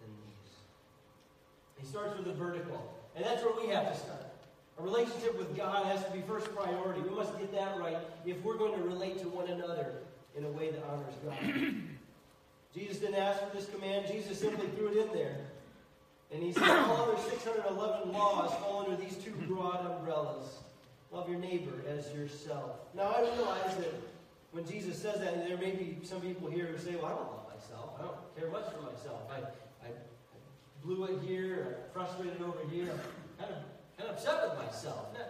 than 0.00 0.10
these. 0.26 0.52
he 1.78 1.86
starts 1.86 2.16
with 2.16 2.26
the 2.26 2.32
vertical. 2.32 2.94
And 3.16 3.24
that's 3.24 3.42
where 3.42 3.54
we 3.60 3.72
have 3.72 3.92
to 3.92 3.98
start. 3.98 4.26
A 4.78 4.82
relationship 4.82 5.36
with 5.36 5.56
God 5.56 5.84
has 5.86 6.04
to 6.04 6.10
be 6.10 6.22
first 6.22 6.54
priority. 6.54 7.00
We 7.00 7.14
must 7.14 7.38
get 7.38 7.52
that 7.52 7.78
right 7.78 7.98
if 8.24 8.42
we're 8.42 8.56
going 8.56 8.78
to 8.80 8.86
relate 8.86 9.18
to 9.20 9.28
one 9.28 9.48
another 9.48 9.92
in 10.36 10.44
a 10.44 10.48
way 10.48 10.70
that 10.70 10.82
honors 10.90 11.14
God. 11.24 11.74
Jesus 12.74 12.98
didn't 12.98 13.16
ask 13.16 13.40
for 13.40 13.56
this 13.56 13.66
command, 13.68 14.06
Jesus 14.10 14.38
simply 14.38 14.68
threw 14.68 14.88
it 14.88 14.96
in 14.96 15.12
there. 15.12 15.36
And 16.32 16.42
he 16.42 16.52
said, 16.52 16.62
All 16.62 17.02
other 17.02 17.20
611 17.28 18.12
laws 18.12 18.52
fall 18.60 18.86
under 18.88 18.96
these 19.02 19.16
two 19.16 19.32
broad 19.48 19.84
umbrellas. 19.84 20.46
Love 21.12 21.28
your 21.28 21.38
neighbor 21.38 21.82
as 21.88 22.12
yourself. 22.14 22.76
Now, 22.94 23.14
I 23.16 23.20
realize 23.22 23.76
that 23.78 23.92
when 24.52 24.66
Jesus 24.66 24.96
says 24.96 25.20
that, 25.20 25.46
there 25.46 25.56
may 25.56 25.72
be 25.72 25.98
some 26.04 26.20
people 26.20 26.48
here 26.48 26.66
who 26.66 26.78
say, 26.78 26.94
Well, 26.96 27.06
I 27.06 27.10
don't 27.10 27.30
love 27.30 27.46
myself. 27.52 27.90
I 27.98 28.02
don't 28.02 28.36
care 28.36 28.50
much 28.50 28.72
for 28.72 28.82
myself. 28.82 29.20
I, 29.30 29.86
I 29.86 29.90
blew 30.84 31.04
it 31.04 31.20
here. 31.26 31.78
I'm 31.84 31.92
frustrated 31.92 32.40
over 32.42 32.58
here. 32.70 32.90
I'm 32.90 33.44
kind 33.44 33.50
of, 33.50 33.98
kind 33.98 34.10
of 34.10 34.16
upset 34.16 34.50
with 34.50 34.66
myself. 34.66 35.06
Now, 35.14 35.26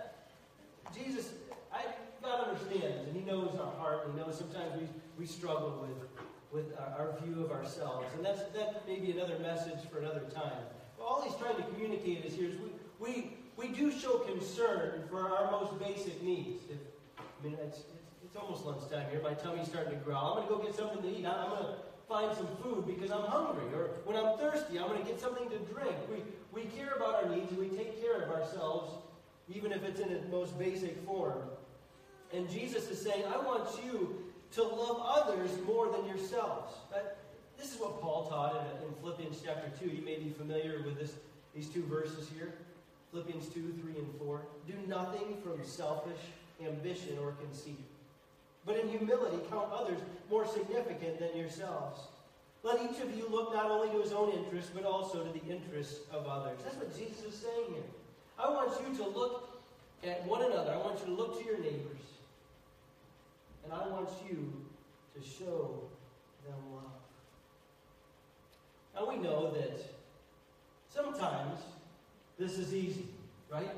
Jesus, 0.95 1.31
I, 1.73 1.85
God 2.23 2.49
understands, 2.49 3.09
and 3.09 3.17
He 3.17 3.23
knows 3.23 3.57
our 3.59 3.73
heart, 3.79 4.07
and 4.07 4.15
He 4.15 4.21
knows 4.21 4.37
sometimes 4.37 4.79
we, 4.79 4.87
we 5.19 5.27
struggle 5.27 5.87
with, 5.89 6.67
with 6.67 6.79
our, 6.79 7.09
our 7.09 7.21
view 7.21 7.43
of 7.43 7.53
ourselves. 7.53 8.07
And 8.17 8.25
that's, 8.25 8.43
that 8.55 8.87
may 8.87 8.99
be 8.99 9.13
another 9.13 9.39
message 9.39 9.81
for 9.91 9.99
another 9.99 10.25
time. 10.35 10.65
But 10.99 11.05
all 11.05 11.23
He's 11.23 11.37
trying 11.37 11.57
to 11.57 11.63
communicate 11.63 12.25
is 12.25 12.35
here 12.35 12.49
is 12.51 12.57
we, 12.59 12.71
we, 12.99 13.37
we 13.57 13.69
do 13.69 13.91
show 13.91 14.19
concern 14.19 15.05
for 15.11 15.29
our 15.29 15.51
most 15.51 15.79
basic 15.79 16.23
needs. 16.23 16.65
If, 16.71 16.79
I 17.19 17.45
mean, 17.45 17.57
it's, 17.63 17.81
it's, 18.25 18.37
almost 18.37 18.65
lunchtime 18.65 19.07
here. 19.11 19.21
My 19.23 19.35
tummy's 19.35 19.67
starting 19.67 19.93
to 19.93 19.99
growl. 19.99 20.39
I'm 20.39 20.47
going 20.47 20.49
to 20.49 20.55
go 20.55 20.71
get 20.71 20.75
something 20.75 21.03
to 21.03 21.09
eat. 21.09 21.27
I'm 21.27 21.51
going 21.51 21.63
to 21.63 21.75
find 22.09 22.35
some 22.37 22.49
food 22.63 22.87
because 22.87 23.11
I'm 23.11 23.25
hungry. 23.25 23.65
Or 23.75 23.91
when 24.05 24.17
I'm 24.17 24.39
thirsty, 24.39 24.79
I'm 24.79 24.89
going 24.89 25.01
to 25.01 25.07
get 25.07 25.21
something 25.21 25.49
to 25.51 25.59
drink. 25.73 25.95
We, 26.09 26.23
we 26.53 26.69
care 26.71 26.95
about 26.95 27.23
our 27.23 27.29
needs 27.29 27.51
and 27.51 27.59
we 27.59 27.69
take 27.69 28.01
care 28.01 28.23
of 28.23 28.31
ourselves, 28.31 28.95
even 29.53 29.73
if 29.73 29.85
it's 29.85 30.01
in 30.01 30.11
its 30.11 30.29
most 30.31 30.59
basic 30.59 31.05
form. 31.05 31.39
And 32.33 32.49
Jesus 32.49 32.89
is 32.89 33.01
saying, 33.01 33.25
I 33.27 33.39
want 33.39 33.69
you 33.85 34.25
to 34.53 34.63
love 34.63 35.03
others 35.05 35.51
more 35.67 35.91
than 35.91 36.07
yourselves. 36.07 36.75
That, 36.93 37.19
this 37.59 37.75
is 37.75 37.81
what 37.81 38.01
Paul 38.01 38.29
taught 38.29 38.57
in, 38.57 38.87
in 38.89 38.95
Philippians 39.01 39.41
chapter 39.45 39.71
2. 39.85 39.91
You 39.95 40.03
may 40.03 40.17
be 40.17 40.31
familiar 40.31 40.83
with 40.85 40.99
this, 40.99 41.15
these 41.55 41.69
two 41.69 41.85
verses 41.85 42.29
here. 42.35 42.55
Philippians 43.11 43.47
2, 43.49 43.75
3, 43.83 43.93
and 43.97 44.15
4. 44.19 44.41
Do 44.67 44.75
nothing 44.87 45.37
from 45.43 45.65
selfish 45.65 46.21
ambition 46.63 47.19
or 47.23 47.33
conceit 47.33 47.79
but 48.67 48.79
in 48.79 48.89
humility 48.89 49.39
count 49.51 49.69
others 49.73 49.99
more 50.31 50.47
significant 50.47 51.19
than 51.19 51.37
yourselves. 51.37 52.01
Let 52.63 52.81
each 52.83 53.01
of 53.01 53.17
you 53.17 53.27
look 53.31 53.55
not 53.55 53.71
only 53.71 53.89
to 53.89 54.03
his 54.03 54.13
own 54.13 54.33
interests, 54.33 54.71
but 54.75 54.85
also 54.85 55.25
to 55.25 55.33
the 55.33 55.45
interests 55.51 56.01
of 56.13 56.27
others. 56.27 56.59
That's 56.63 56.77
what 56.77 56.97
Jesus 56.97 57.25
is 57.25 57.35
saying 57.35 57.65
here. 57.73 57.83
I 58.39 58.51
want 58.51 58.73
you 58.87 58.95
to 58.97 59.11
look 59.11 59.61
at 60.05 60.27
one 60.27 60.43
another. 60.45 60.73
I 60.73 60.77
want 60.77 61.01
you 61.01 61.07
to 61.07 61.13
look 61.13 61.41
to 61.41 61.45
your 61.45 61.59
neighbors. 61.59 62.03
And 63.65 63.73
I 63.73 63.89
want 63.89 64.11
you 64.29 64.53
to 65.15 65.27
show 65.27 65.81
them 66.47 66.59
love. 66.75 66.85
Now 68.95 69.09
we 69.09 69.17
know 69.17 69.53
that 69.53 69.81
sometimes 70.95 71.61
this 72.41 72.57
is 72.57 72.73
easy, 72.73 73.05
right? 73.53 73.71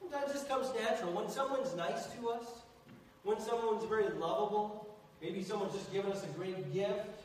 Sometimes 0.00 0.32
this 0.32 0.42
comes 0.42 0.66
natural. 0.74 1.12
When 1.12 1.30
someone's 1.30 1.74
nice 1.76 2.06
to 2.06 2.30
us, 2.30 2.44
when 3.22 3.40
someone's 3.40 3.84
very 3.84 4.08
lovable, 4.18 4.88
maybe 5.22 5.40
someone's 5.44 5.74
just 5.74 5.92
given 5.92 6.10
us 6.10 6.24
a 6.24 6.38
great 6.38 6.74
gift, 6.74 7.22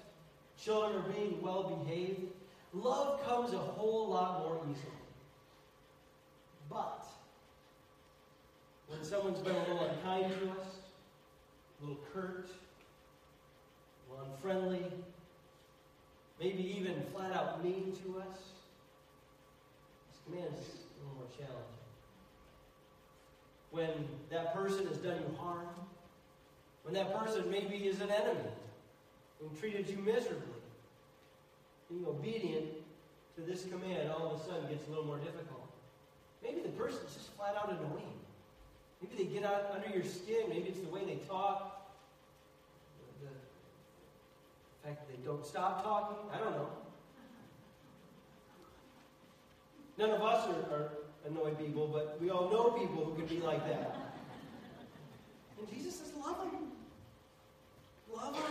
children 0.64 1.02
are 1.02 1.10
being 1.10 1.42
well 1.42 1.82
behaved, 1.84 2.22
love 2.74 3.26
comes 3.26 3.54
a 3.54 3.58
whole 3.58 4.08
lot 4.08 4.40
more 4.40 4.60
easily. 4.70 4.92
But 6.70 7.08
when 8.88 9.04
someone's 9.04 9.40
been 9.40 9.56
a 9.56 9.60
little 9.60 9.80
unkind 9.80 10.26
to 10.26 10.52
us, 10.52 10.68
a 11.82 11.86
little 11.86 12.04
curt, 12.14 12.50
a 14.08 14.12
little 14.14 14.28
unfriendly, 14.32 14.86
maybe 16.40 16.78
even 16.78 17.02
flat 17.12 17.34
out 17.34 17.64
mean 17.64 17.96
to 18.04 18.20
us, 18.20 18.55
is 20.34 20.34
a 20.34 21.04
little 21.04 21.16
more 21.16 21.30
challenging 21.38 21.76
when 23.76 23.92
that 24.32 24.56
person 24.56 24.88
has 24.88 24.98
done 24.98 25.18
you 25.18 25.38
harm, 25.38 25.68
when 26.84 26.94
that 26.94 27.14
person 27.20 27.50
maybe 27.52 27.76
is 27.76 28.00
an 28.00 28.10
enemy 28.10 28.50
and 29.42 29.60
treated 29.60 29.90
you 29.90 29.98
miserably. 29.98 30.62
Being 31.90 32.06
obedient 32.08 32.66
to 33.36 33.42
this 33.42 33.66
command 33.66 34.10
all 34.10 34.32
of 34.32 34.40
a 34.40 34.44
sudden 34.46 34.70
gets 34.70 34.88
a 34.88 34.90
little 34.90 35.06
more 35.06 35.18
difficult. 35.18 35.68
Maybe 36.42 36.62
the 36.62 36.70
person's 36.70 37.14
just 37.14 37.36
flat 37.36 37.56
out 37.58 37.70
annoying. 37.70 38.16
Maybe 39.02 39.24
they 39.24 39.30
get 39.34 39.44
out 39.44 39.72
under 39.76 39.90
your 39.94 40.06
skin. 40.06 40.48
Maybe 40.48 40.70
it's 40.70 40.80
the 40.80 40.90
way 40.90 41.02
they 41.06 41.20
talk. 41.28 41.92
The 43.22 44.88
fact 44.88 45.06
that 45.06 45.14
they 45.14 45.22
don't 45.26 45.46
stop 45.46 45.84
talking. 45.84 46.18
I 46.34 46.38
don't 46.38 46.52
know. 46.52 46.70
None 49.98 50.10
of 50.10 50.22
us 50.22 50.48
are, 50.48 50.76
are 50.76 50.90
annoy 51.28 51.52
people, 51.52 51.88
but 51.88 52.18
we 52.22 52.30
all 52.30 52.50
know 52.50 52.72
people 52.72 53.06
who 53.06 53.16
can 53.16 53.26
be 53.26 53.42
like 53.42 53.66
that. 53.68 53.96
And 55.58 55.70
Jesus 55.70 56.00
says, 56.00 56.12
love 56.20 56.38
them. 56.40 56.72
Love 58.14 58.34
them. 58.34 58.44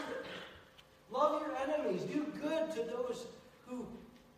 Love 1.11 1.43
your 1.43 1.57
enemies. 1.57 2.03
Do 2.03 2.27
good 2.41 2.71
to 2.75 2.83
those 2.85 3.27
who 3.67 3.87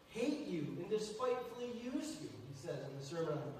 hate 0.08 0.46
you 0.46 0.76
and 0.78 0.90
despitefully 0.90 1.70
use 1.82 2.16
you, 2.22 2.28
he 2.28 2.54
says 2.54 2.78
in 2.90 2.98
the 2.98 3.04
Sermon 3.04 3.28
on 3.28 3.38
the 3.38 3.44
Mount. 3.44 3.54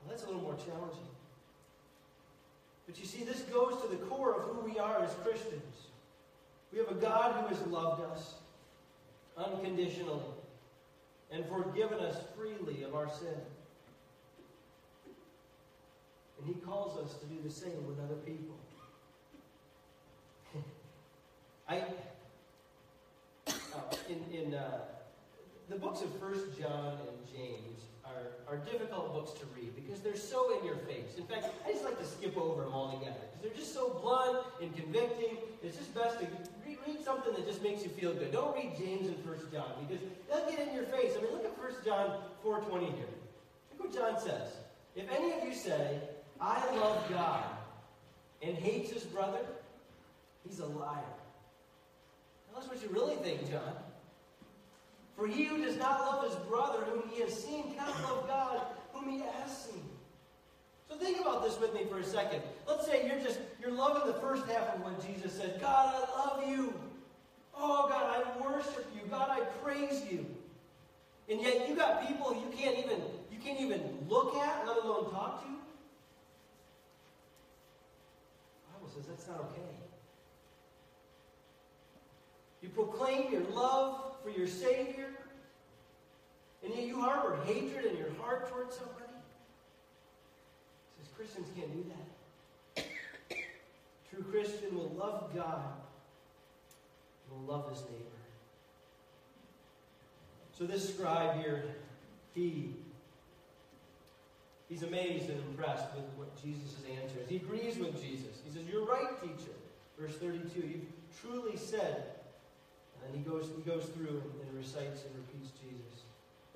Well, 0.00 0.10
that's 0.10 0.24
a 0.24 0.26
little 0.26 0.42
more 0.42 0.56
challenging. 0.56 1.08
But 2.86 2.98
you 2.98 3.06
see, 3.06 3.24
this 3.24 3.40
goes 3.42 3.80
to 3.82 3.88
the 3.88 3.96
core 4.06 4.34
of 4.34 4.42
who 4.44 4.70
we 4.70 4.78
are 4.78 5.02
as 5.02 5.14
Christians. 5.24 5.62
We 6.72 6.78
have 6.78 6.88
a 6.88 6.94
God 6.94 7.34
who 7.34 7.54
has 7.54 7.66
loved 7.66 8.02
us 8.12 8.34
unconditionally 9.36 10.22
and 11.30 11.44
forgiven 11.46 11.98
us 12.00 12.16
freely 12.36 12.82
of 12.82 12.94
our 12.94 13.08
sin. 13.08 13.40
And 16.38 16.46
He 16.46 16.54
calls 16.60 16.98
us 16.98 17.18
to 17.18 17.26
do 17.26 17.36
the 17.44 17.50
same 17.50 17.86
with 17.86 17.98
other 18.00 18.16
people. 18.26 18.56
I, 21.68 21.82
uh, 23.48 23.52
in, 24.08 24.24
in 24.32 24.54
uh, 24.54 24.78
the 25.68 25.76
books 25.76 26.00
of 26.00 26.12
First 26.18 26.58
John 26.58 26.98
and 27.06 27.36
James 27.36 27.82
are, 28.04 28.54
are 28.54 28.58
difficult 28.58 29.12
books 29.12 29.38
to 29.40 29.46
read 29.54 29.74
because 29.74 30.00
they're 30.00 30.16
so 30.16 30.58
in 30.58 30.64
your 30.64 30.76
face. 30.76 31.16
In 31.18 31.24
fact, 31.24 31.48
I 31.66 31.72
just 31.72 31.84
like 31.84 31.98
to 31.98 32.06
skip 32.06 32.36
over 32.36 32.62
them 32.62 32.72
all 32.72 32.92
together 32.98 33.16
because 33.20 33.42
they're 33.42 33.58
just 33.58 33.74
so 33.74 33.90
blunt 34.00 34.38
and 34.62 34.74
convicting. 34.74 35.36
It's 35.62 35.76
just 35.76 35.94
best 35.94 36.20
to 36.20 36.26
read, 36.68 36.78
read 36.86 37.04
something 37.04 37.32
that 37.34 37.46
just 37.46 37.62
makes 37.62 37.82
you 37.82 37.88
feel 37.90 38.14
good. 38.14 38.32
Don't 38.32 38.54
read 38.54 38.72
James 38.78 39.08
and 39.08 39.16
First 39.24 39.50
John 39.52 39.72
because 39.86 40.04
they'll 40.28 40.48
get 40.50 40.68
in 40.68 40.74
your 40.74 40.84
face. 40.84 41.12
I 41.16 41.22
mean, 41.22 41.32
look 41.32 41.44
at 41.44 41.56
First 41.56 41.84
John 41.84 42.20
4.20 42.44 42.94
here. 42.96 43.06
Look 43.72 43.86
what 43.86 43.94
John 43.94 44.20
says. 44.20 44.52
If 44.94 45.10
any 45.10 45.32
of 45.32 45.44
you 45.44 45.54
say, 45.54 46.00
I 46.40 46.58
love 46.76 47.02
God, 47.10 47.44
and 48.42 48.56
hates 48.56 48.90
his 48.90 49.04
brother, 49.04 49.40
he's 50.46 50.60
a 50.60 50.66
liar. 50.66 51.02
Tell 52.50 52.62
us 52.62 52.68
what 52.68 52.82
you 52.82 52.88
really 52.90 53.16
think, 53.16 53.50
John. 53.50 53.74
For 55.16 55.26
he 55.26 55.44
who 55.44 55.58
does 55.58 55.76
not 55.76 56.00
love 56.00 56.24
his 56.24 56.36
brother 56.48 56.84
whom 56.84 57.08
he 57.10 57.20
has 57.22 57.34
seen 57.44 57.74
cannot 57.74 58.00
love 58.02 58.28
God 58.28 58.60
whom 58.92 59.10
he 59.10 59.18
has 59.18 59.64
seen. 59.64 59.82
So 60.88 60.96
think 60.96 61.20
about 61.20 61.42
this 61.42 61.58
with 61.60 61.74
me 61.74 61.84
for 61.90 61.98
a 61.98 62.04
second. 62.04 62.42
Let's 62.66 62.86
say 62.86 63.06
you're 63.06 63.20
just 63.20 63.40
you're 63.60 63.72
loving 63.72 64.06
the 64.06 64.18
first 64.20 64.46
half 64.46 64.74
of 64.74 64.80
what 64.82 65.06
Jesus 65.06 65.32
said. 65.32 65.60
God, 65.60 65.94
I 65.94 66.18
love 66.18 66.48
you. 66.48 66.72
Oh 67.54 67.86
God, 67.88 68.24
I 68.24 68.44
worship 68.44 68.86
you. 68.94 69.02
God, 69.10 69.28
I 69.30 69.40
praise 69.62 70.02
you. 70.10 70.24
And 71.28 71.42
yet 71.42 71.68
you 71.68 71.76
got 71.76 72.06
people 72.08 72.32
you 72.34 72.56
can't 72.56 72.78
even 72.78 73.02
you 73.30 73.38
can't 73.38 73.60
even 73.60 73.82
look 74.08 74.34
at, 74.36 74.66
let 74.66 74.78
alone 74.78 75.10
talk 75.10 75.42
to. 75.42 75.48
The 78.64 78.72
Bible 78.72 78.90
says 78.94 79.04
that's 79.06 79.28
not 79.28 79.40
okay. 79.40 79.60
You 82.62 82.70
proclaim 82.70 83.30
your 83.30 83.42
love 83.52 84.16
for 84.22 84.30
your 84.30 84.48
Savior, 84.48 85.10
and 86.64 86.74
yet 86.74 86.86
you 86.86 87.00
harbor 87.00 87.38
hatred 87.44 87.84
in 87.84 87.96
your 87.96 88.10
heart 88.20 88.50
towards 88.50 88.76
somebody? 88.76 89.07
Christians 91.18 91.48
can't 91.56 91.72
do 91.72 91.84
that. 91.90 92.86
True 94.08 94.22
Christian 94.30 94.76
will 94.76 94.92
love 94.96 95.34
God 95.34 95.72
and 97.24 97.46
will 97.46 97.52
love 97.52 97.68
his 97.70 97.80
neighbor. 97.82 98.04
So 100.56 100.64
this 100.64 100.94
scribe 100.94 101.42
here, 101.42 101.64
he 102.34 102.70
he's 104.68 104.84
amazed 104.84 105.28
and 105.28 105.40
impressed 105.50 105.92
with 105.96 106.04
what 106.16 106.40
Jesus' 106.40 106.76
answers. 107.02 107.28
He 107.28 107.36
agrees 107.36 107.78
with 107.78 108.00
Jesus. 108.00 108.38
He 108.46 108.52
says, 108.52 108.62
You're 108.70 108.86
right, 108.86 109.20
teacher. 109.20 109.52
Verse 109.98 110.14
32, 110.18 110.60
you've 110.60 111.20
truly 111.20 111.56
said 111.56 112.04
and 113.04 113.16
he 113.16 113.28
goes, 113.28 113.48
he 113.56 113.62
goes 113.68 113.84
through 113.96 114.22
and, 114.22 114.48
and 114.48 114.56
recites 114.56 115.02
and 115.04 115.14
repeats 115.16 115.52
Jesus. 115.58 116.02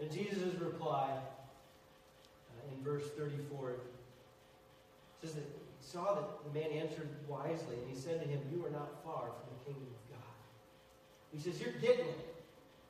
And 0.01 0.11
Jesus' 0.11 0.61
reply 0.61 1.11
uh, 1.11 2.75
in 2.77 2.85
verse 2.85 3.05
34 3.17 3.75
says 5.23 5.35
that 5.35 5.45
he 5.45 5.87
saw 5.87 6.15
that 6.15 6.25
the 6.45 6.59
man 6.59 6.71
answered 6.71 7.09
wisely, 7.29 7.77
and 7.81 7.89
he 7.89 7.97
said 7.97 8.21
to 8.21 8.29
him, 8.29 8.41
You 8.53 8.65
are 8.67 8.71
not 8.71 9.05
far 9.05 9.23
from 9.23 9.47
the 9.59 9.65
kingdom 9.65 9.89
of 9.89 10.19
God. 10.19 10.35
He 11.33 11.39
says, 11.39 11.61
You're 11.61 11.81
getting 11.81 12.07
it. 12.07 12.33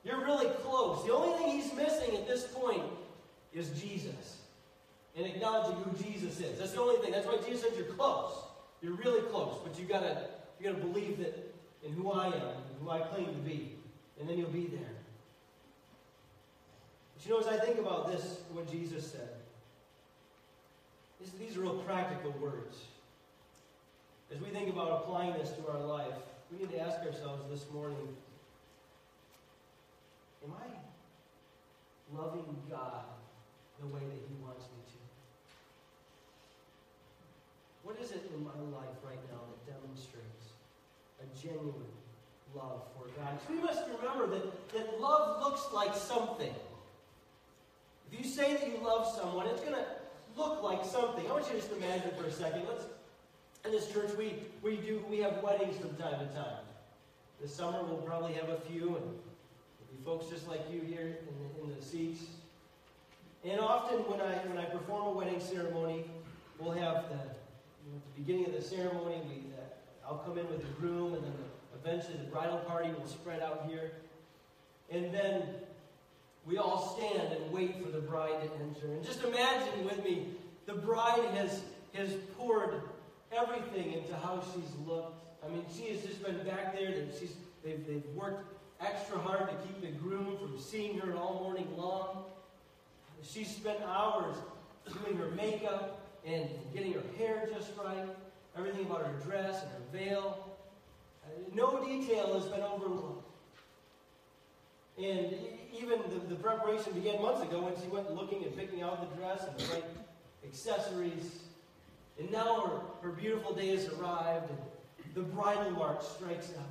You're 0.05 0.25
really 0.25 0.51
close. 0.64 1.05
The 1.05 1.14
only 1.14 1.38
thing 1.38 1.61
he's 1.61 1.73
missing 1.75 2.16
at 2.16 2.27
this 2.27 2.47
point 2.49 2.83
is 3.53 3.71
Jesus. 3.81 4.38
And 5.16 5.27
acknowledging 5.27 5.77
who 5.83 6.03
Jesus 6.03 6.40
is. 6.40 6.59
That's 6.59 6.73
the 6.73 6.81
only 6.81 7.01
thing. 7.03 7.12
That's 7.12 7.27
why 7.27 7.37
Jesus 7.47 7.62
says 7.62 7.73
you're 7.77 7.95
close. 7.95 8.33
You're 8.81 8.95
really 8.95 9.21
close, 9.31 9.59
but 9.62 9.79
you've 9.79 9.88
gotta 9.88 10.27
you 10.59 10.73
gotta 10.73 10.83
believe 10.83 11.18
that 11.18 11.55
in 11.85 11.92
who 11.92 12.11
I 12.11 12.29
am, 12.29 12.57
who 12.83 12.90
I 12.90 13.01
claim 13.01 13.27
to 13.27 13.40
be, 13.40 13.73
and 14.18 14.29
then 14.29 14.38
you'll 14.38 14.49
be 14.49 14.66
there. 14.66 14.81
But 17.14 17.27
you 17.27 17.31
know, 17.31 17.40
as 17.40 17.47
I 17.47 17.59
think 17.59 17.79
about 17.79 18.11
this, 18.11 18.40
what 18.53 18.71
Jesus 18.71 19.12
said, 19.12 19.29
these, 21.23 21.33
these 21.39 21.57
are 21.57 21.61
real 21.63 21.79
practical 21.87 22.33
words. 22.41 22.87
As 24.35 24.41
we 24.41 24.49
think 24.49 24.69
about 24.69 25.03
applying 25.03 25.35
this 25.35 25.51
to 25.51 25.71
our 25.71 25.81
life, 25.81 26.15
we 26.51 26.59
need 26.59 26.71
to 26.73 26.81
ask 26.81 26.99
ourselves 27.01 27.43
this 27.51 27.65
morning 27.73 28.09
Am 30.45 30.53
I 30.59 32.19
loving 32.19 32.57
God 32.69 33.05
the 33.81 33.87
way 33.87 34.01
that 34.01 34.23
He 34.29 34.35
wants 34.43 34.65
me 34.65 34.83
to? 34.91 34.99
What 37.85 37.97
is 38.03 38.11
it 38.11 38.29
in 38.35 38.43
my 38.43 38.77
life 38.77 38.97
right 39.07 39.23
now 39.31 39.39
that 39.47 39.73
demonstrates 39.73 40.51
a 41.23 41.41
genuine 41.41 41.87
love 42.55 42.83
for 42.97 43.09
God. 43.19 43.39
we 43.49 43.57
must 43.57 43.83
remember 43.97 44.27
that, 44.27 44.73
that 44.75 45.01
love 45.01 45.41
looks 45.43 45.73
like 45.73 45.95
something. 45.95 46.53
If 48.11 48.19
you 48.19 48.25
say 48.25 48.55
that 48.55 48.67
you 48.67 48.79
love 48.85 49.07
someone, 49.17 49.47
it's 49.47 49.61
going 49.61 49.75
to 49.75 49.87
look 50.37 50.62
like 50.62 50.85
something. 50.85 51.27
I 51.27 51.33
want 51.33 51.47
you 51.47 51.53
to 51.53 51.59
just 51.59 51.73
imagine 51.73 52.11
for 52.18 52.27
a 52.27 52.33
second. 52.33 52.62
Let's 52.68 52.85
in 53.64 53.71
this 53.71 53.92
church 53.92 54.11
we, 54.18 54.35
we 54.62 54.77
do 54.77 55.05
we 55.09 55.18
have 55.18 55.42
weddings 55.42 55.77
from 55.79 55.95
time 55.97 56.18
to 56.18 56.35
time. 56.35 56.64
This 57.40 57.55
summer 57.55 57.83
we'll 57.83 57.99
probably 57.99 58.33
have 58.35 58.49
a 58.49 58.61
few, 58.61 58.97
and 58.97 59.07
be 59.90 60.05
folks 60.05 60.27
just 60.27 60.49
like 60.49 60.62
you 60.73 60.81
here 60.81 61.18
in 61.29 61.66
the, 61.66 61.73
in 61.73 61.79
the 61.79 61.85
seats. 61.85 62.23
And 63.45 63.61
often 63.61 63.99
when 64.11 64.21
I 64.21 64.35
when 64.47 64.59
I 64.59 64.64
perform 64.64 65.09
a 65.09 65.11
wedding 65.11 65.40
ceremony, 65.40 66.05
we'll 66.59 66.73
have 66.73 67.09
the 67.09 67.16
you 67.85 67.90
know, 67.90 67.97
at 67.97 68.14
the 68.14 68.23
beginning 68.23 68.47
of 68.47 68.53
the 68.53 68.62
ceremony, 68.62 69.21
we, 69.29 69.42
uh, 69.55 70.09
I'll 70.09 70.18
come 70.18 70.38
in 70.38 70.49
with 70.49 70.61
the 70.61 70.73
groom, 70.81 71.14
and 71.14 71.25
then 71.25 71.33
the 71.33 71.53
Eventually, 71.85 72.16
the 72.16 72.31
bridal 72.31 72.59
party 72.59 72.90
will 72.90 73.09
spread 73.09 73.42
out 73.42 73.66
here. 73.68 73.92
And 74.90 75.12
then 75.12 75.42
we 76.46 76.59
all 76.59 76.96
stand 76.96 77.33
and 77.33 77.52
wait 77.52 77.83
for 77.85 77.90
the 77.90 78.00
bride 78.00 78.40
to 78.42 78.50
enter. 78.64 78.92
And 78.92 79.05
just 79.05 79.22
imagine 79.22 79.85
with 79.85 80.05
me, 80.05 80.26
the 80.66 80.74
bride 80.74 81.24
has, 81.35 81.62
has 81.94 82.14
poured 82.37 82.83
everything 83.31 83.92
into 83.92 84.14
how 84.16 84.42
she's 84.52 84.87
looked. 84.87 85.24
I 85.44 85.48
mean, 85.48 85.64
she 85.74 85.92
has 85.92 86.02
just 86.02 86.22
been 86.22 86.42
back 86.44 86.74
there. 86.76 86.88
And 86.88 87.12
she's, 87.18 87.35
they've, 87.64 87.87
they've 87.87 88.05
worked 88.14 88.44
extra 88.81 89.18
hard 89.18 89.48
to 89.48 89.55
keep 89.66 89.81
the 89.81 89.98
groom 89.98 90.37
from 90.38 90.59
seeing 90.59 90.98
her 90.98 91.14
all 91.14 91.40
morning 91.42 91.68
long. 91.76 92.24
She's 93.22 93.48
spent 93.48 93.78
hours 93.83 94.37
doing 95.05 95.16
her 95.16 95.31
makeup 95.31 96.00
and 96.26 96.48
getting 96.74 96.92
her 96.92 97.02
hair 97.16 97.48
just 97.52 97.70
right, 97.83 98.09
everything 98.57 98.87
about 98.87 99.07
her 99.07 99.12
dress 99.24 99.62
and 99.62 99.70
her 99.70 100.05
veil. 100.05 100.57
Uh, 101.24 101.28
no 101.55 101.85
detail 101.85 102.35
has 102.35 102.44
been 102.46 102.62
overlooked. 102.62 103.32
And 104.98 105.35
even 105.72 106.00
the, 106.11 106.35
the 106.35 106.35
preparation 106.37 106.92
began 106.92 107.20
months 107.22 107.42
ago 107.42 107.62
when 107.62 107.74
she 107.81 107.88
went 107.88 108.14
looking 108.14 108.44
and 108.44 108.57
picking 108.57 108.83
out 108.83 109.11
the 109.11 109.16
dress 109.16 109.44
and 109.48 109.59
the 109.59 109.74
right 109.74 109.85
accessories. 110.44 111.40
And 112.18 112.31
now 112.31 112.61
her, 113.02 113.09
her 113.09 113.12
beautiful 113.14 113.55
day 113.55 113.68
has 113.68 113.88
arrived, 113.88 114.50
and 114.50 114.59
the 115.14 115.22
bridal 115.22 115.70
march 115.70 116.02
strikes 116.02 116.50
out. 116.59 116.66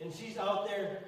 And 0.00 0.12
she's 0.14 0.36
out 0.38 0.66
there, 0.66 1.00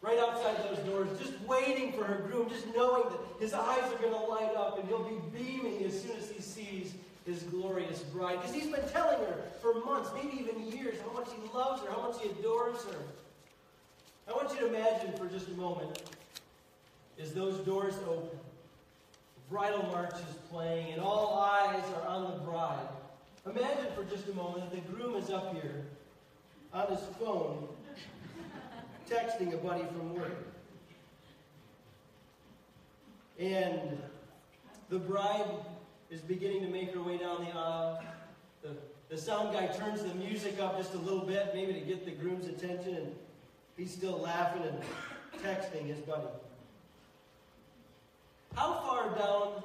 right 0.00 0.18
outside 0.18 0.56
those 0.68 0.78
doors, 0.86 1.08
just 1.18 1.38
waiting 1.42 1.92
for 1.92 2.04
her 2.04 2.26
groom, 2.28 2.48
just 2.48 2.66
knowing 2.74 3.04
that 3.10 3.20
his 3.40 3.52
eyes 3.52 3.84
are 3.92 3.98
going 3.98 4.12
to 4.12 4.26
light 4.26 4.54
up 4.56 4.78
and 4.78 4.88
he'll 4.88 5.04
be 5.04 5.38
beaming 5.38 5.84
as 5.84 6.00
soon 6.00 6.16
as 6.16 6.30
he 6.30 6.40
sees 6.40 6.94
his 7.26 7.42
glorious 7.44 8.00
bride. 8.00 8.40
Because 8.40 8.54
he's 8.54 8.66
been 8.70 8.86
telling 8.90 9.18
her 9.18 9.44
for 9.60 9.74
months, 9.84 10.10
maybe 10.14 10.38
even 10.38 10.70
years, 10.70 10.96
how 11.06 11.18
much 11.18 11.28
he 11.30 11.56
loves 11.56 11.82
her, 11.82 11.90
how 11.90 12.10
much 12.10 12.20
he 12.22 12.28
adores 12.30 12.82
her. 12.84 12.98
I 14.28 14.32
want 14.32 14.50
you 14.52 14.60
to 14.60 14.66
imagine 14.68 15.12
for 15.12 15.26
just 15.26 15.48
a 15.48 15.52
moment 15.52 16.02
as 17.20 17.32
those 17.32 17.58
doors 17.58 17.94
open, 18.08 18.30
the 18.30 19.50
bridal 19.50 19.82
march 19.92 20.14
is 20.14 20.36
playing, 20.50 20.92
and 20.92 21.02
all 21.02 21.38
eyes 21.38 21.84
are 21.96 22.08
on 22.08 22.32
the 22.32 22.38
bride. 22.38 22.88
Imagine 23.46 23.86
for 23.94 24.04
just 24.04 24.26
a 24.28 24.34
moment 24.34 24.70
that 24.70 24.86
the 24.86 24.92
groom 24.92 25.14
is 25.16 25.30
up 25.30 25.52
here 25.52 25.84
on 26.72 26.88
his 26.88 27.00
phone 27.20 27.68
texting 29.08 29.52
a 29.52 29.56
buddy 29.58 29.84
from 29.84 30.14
work. 30.14 30.48
And 33.38 33.98
the 34.88 34.98
bride 34.98 35.46
is 36.10 36.20
beginning 36.20 36.62
to 36.62 36.68
make 36.68 36.94
her 36.94 37.02
way 37.02 37.18
down 37.18 37.44
the 37.44 37.50
aisle. 37.50 38.02
The, 38.62 38.70
the 39.08 39.18
sound 39.18 39.52
guy 39.52 39.66
turns 39.66 40.02
the 40.02 40.14
music 40.14 40.58
up 40.60 40.78
just 40.78 40.94
a 40.94 40.98
little 40.98 41.26
bit, 41.26 41.50
maybe 41.54 41.74
to 41.74 41.80
get 41.80 42.04
the 42.04 42.12
groom's 42.12 42.46
attention, 42.46 42.96
and 42.96 43.14
he's 43.76 43.92
still 43.92 44.18
laughing 44.18 44.62
and 44.62 44.78
texting 45.42 45.86
his 45.86 45.98
buddy. 46.00 46.26
How 48.54 48.80
far 48.80 49.14
down 49.16 49.62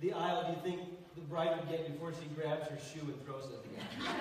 the 0.00 0.12
aisle 0.12 0.44
do 0.44 0.70
you 0.70 0.76
think 0.76 0.88
the 1.14 1.20
bride 1.22 1.58
would 1.58 1.68
get 1.68 1.92
before 1.92 2.12
she 2.12 2.28
grabs 2.34 2.68
her 2.68 2.78
shoe 2.78 3.04
and 3.04 3.26
throws 3.26 3.46
it 3.46 3.70
again? 3.70 3.86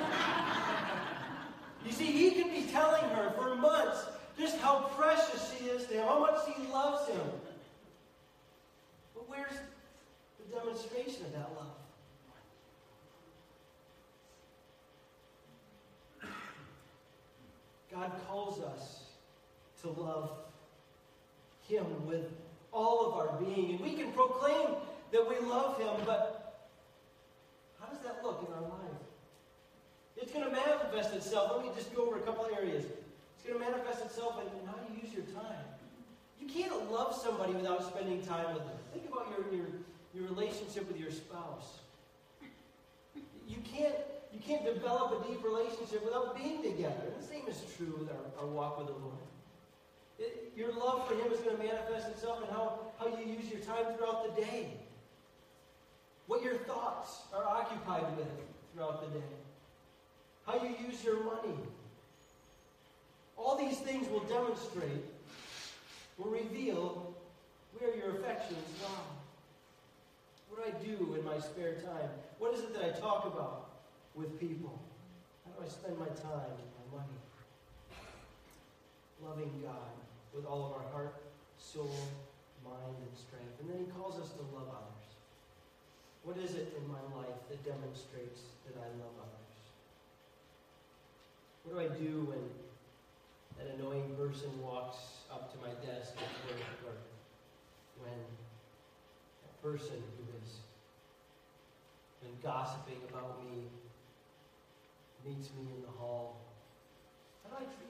you 1.86 1.92
see, 1.92 2.06
he 2.06 2.32
could 2.32 2.52
be 2.52 2.64
telling 2.72 3.04
her 3.16 3.32
for 3.38 3.56
months 3.56 4.06
just 4.38 4.58
how 4.60 4.90
precious 4.98 5.54
she 5.58 5.66
is 5.66 5.86
to 5.88 5.96
him, 5.96 6.08
how 6.08 6.20
much 6.20 6.40
he 6.48 6.68
loves 6.68 7.08
him. 7.10 7.22
But 9.14 9.30
where's 9.30 9.54
the 10.40 10.56
demonstration 10.56 11.26
of 11.26 11.34
that 11.34 11.52
love? 11.56 11.68
God 17.92 18.12
calls 18.28 18.62
us 18.62 19.00
to 19.82 19.90
love 19.90 20.32
Him 21.68 21.86
with 22.08 22.26
all 22.72 23.08
of 23.08 23.14
our 23.16 23.38
being. 23.40 23.72
And 23.72 23.80
we 23.80 23.94
can 23.94 24.12
proclaim 24.12 24.76
that 25.12 25.28
we 25.28 25.40
love 25.48 25.78
Him, 25.78 26.06
but 26.06 26.70
how 27.80 27.88
does 27.88 28.00
that 28.00 28.24
look 28.24 28.46
in 28.48 28.54
our 28.54 28.62
life? 28.62 29.00
It's 30.18 30.32
going 30.32 30.46
to 30.46 30.52
manifest 30.52 31.14
itself. 31.16 31.52
Let 31.56 31.66
me 31.66 31.72
just 31.76 31.96
go 31.96 32.06
over 32.06 32.18
a 32.18 32.22
couple 32.22 32.46
areas. 32.56 32.86
It's 32.86 33.48
going 33.48 33.60
to 33.60 33.66
manifest 33.66 34.04
itself 34.04 34.42
in 34.42 34.68
how 34.68 34.76
you 34.90 35.02
use 35.02 35.14
your 35.14 35.24
time. 35.34 35.64
You 36.42 36.48
can't 36.48 36.92
love 36.92 37.16
somebody 37.16 37.54
without 37.54 37.84
spending 37.88 38.22
time 38.22 38.54
with 38.54 38.64
them. 38.64 38.78
Think 38.94 39.06
about 39.12 39.28
your, 39.32 39.54
your, 39.56 39.68
your 40.14 40.30
relationship 40.30 40.88
with 40.88 41.00
your 41.00 41.12
spouse. 41.12 41.80
You 43.48 43.58
can't, 43.64 43.96
you 44.34 44.40
can't 44.46 44.64
develop 44.66 45.24
a 45.24 45.28
deep 45.28 45.44
relationship 45.44 46.04
without 46.04 46.38
being 46.38 46.62
together. 46.62 47.12
And 47.14 47.24
the 47.24 47.28
same 47.28 47.48
is 47.48 47.62
true 47.78 47.96
with 48.00 48.10
our, 48.10 48.44
our 48.44 48.48
walk 48.48 48.78
with 48.78 48.88
the 48.88 48.94
Lord. 48.94 49.18
It, 50.20 50.52
your 50.56 50.74
love 50.74 51.08
for 51.08 51.16
Him 51.16 51.32
is 51.32 51.40
going 51.40 51.56
to 51.56 51.64
manifest 51.64 52.10
itself 52.10 52.42
in 52.44 52.54
how, 52.54 52.80
how 53.00 53.08
you 53.08 53.34
use 53.34 53.50
your 53.50 53.62
time 53.62 53.96
throughout 53.96 54.36
the 54.36 54.42
day. 54.42 54.74
What 56.28 56.44
your 56.44 56.56
thoughts 56.56 57.22
are 57.34 57.46
occupied 57.46 58.06
with 58.18 58.28
throughout 58.74 59.02
the 59.02 59.20
day. 59.20 59.26
How 60.46 60.62
you 60.62 60.76
use 60.86 61.04
your 61.04 61.24
money. 61.24 61.58
All 63.38 63.58
these 63.58 63.78
things 63.78 64.10
will 64.10 64.20
demonstrate, 64.22 65.06
will 66.18 66.32
reveal 66.32 67.16
where 67.78 67.96
your 67.96 68.18
affections 68.18 68.66
lie. 68.84 68.90
What 70.50 70.66
do 70.66 70.78
I 70.78 70.84
do 70.84 71.16
in 71.16 71.24
my 71.24 71.40
spare 71.40 71.76
time? 71.76 72.10
What 72.40 72.54
is 72.54 72.62
it 72.62 72.74
that 72.74 72.84
I 72.84 73.00
talk 73.00 73.26
about 73.26 73.70
with 74.16 74.38
people? 74.40 74.78
How 75.46 75.62
do 75.62 75.66
I 75.66 75.70
spend 75.70 75.98
my 75.98 76.08
time 76.08 76.52
and 76.52 76.92
my 76.92 76.98
money? 76.98 77.18
Loving 79.24 79.62
God 79.64 80.00
with 80.34 80.46
all 80.46 80.68
of 80.68 80.72
our 80.78 80.88
heart, 80.92 81.16
soul, 81.58 81.92
mind, 82.64 82.98
and 82.98 83.16
strength. 83.18 83.56
And 83.62 83.70
then 83.70 83.86
he 83.86 83.92
calls 83.92 84.20
us 84.22 84.30
to 84.38 84.42
love 84.56 84.70
others. 84.70 85.06
What 86.24 86.38
is 86.38 86.56
it 86.56 86.74
in 86.78 86.86
my 86.88 87.02
life 87.16 87.40
that 87.50 87.64
demonstrates 87.66 88.42
that 88.68 88.76
I 88.78 88.90
love 89.02 89.16
others? 89.18 89.50
What 91.64 91.74
do 91.74 91.80
I 91.80 91.90
do 91.98 92.28
when 92.30 92.44
that 93.58 93.76
annoying 93.76 94.16
person 94.18 94.50
walks 94.62 95.26
up 95.32 95.52
to 95.54 95.58
my 95.60 95.74
desk 95.86 96.14
at 96.18 96.32
work 96.50 96.62
or 96.86 96.96
when 98.04 98.20
that 99.44 99.62
person 99.62 99.98
who 100.18 100.24
has 100.40 100.60
been 102.22 102.36
gossiping 102.44 103.02
about 103.10 103.44
me 103.44 103.64
meets 105.26 105.50
me 105.58 105.68
in 105.76 105.82
the 105.82 105.98
hall? 106.00 106.38
How 107.44 107.58
do 107.58 107.66
I 107.66 107.68
treat? 107.68 107.89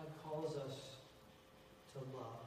God 0.00 0.08
calls 0.24 0.56
us 0.56 0.96
to 1.92 1.98
love. 2.16 2.40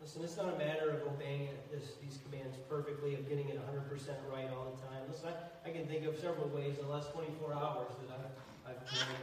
Listen, 0.00 0.22
it's 0.22 0.36
not 0.36 0.54
a 0.54 0.58
matter 0.58 0.90
of 0.90 1.12
obeying 1.12 1.48
this, 1.72 1.98
these 2.00 2.18
commands 2.24 2.56
perfectly, 2.70 3.14
of 3.14 3.28
getting 3.28 3.48
it 3.48 3.60
100% 3.60 4.08
right 4.32 4.48
all 4.56 4.72
the 4.72 4.80
time. 4.88 5.02
Listen, 5.10 5.28
I, 5.28 5.68
I 5.68 5.72
can 5.72 5.86
think 5.86 6.06
of 6.06 6.16
several 6.18 6.48
ways 6.48 6.78
in 6.78 6.86
the 6.86 6.92
last 6.92 7.12
24 7.12 7.52
hours 7.52 7.92
that 8.00 8.16
I've, 8.16 8.72
I've 8.72 8.86
prayed. 8.86 9.20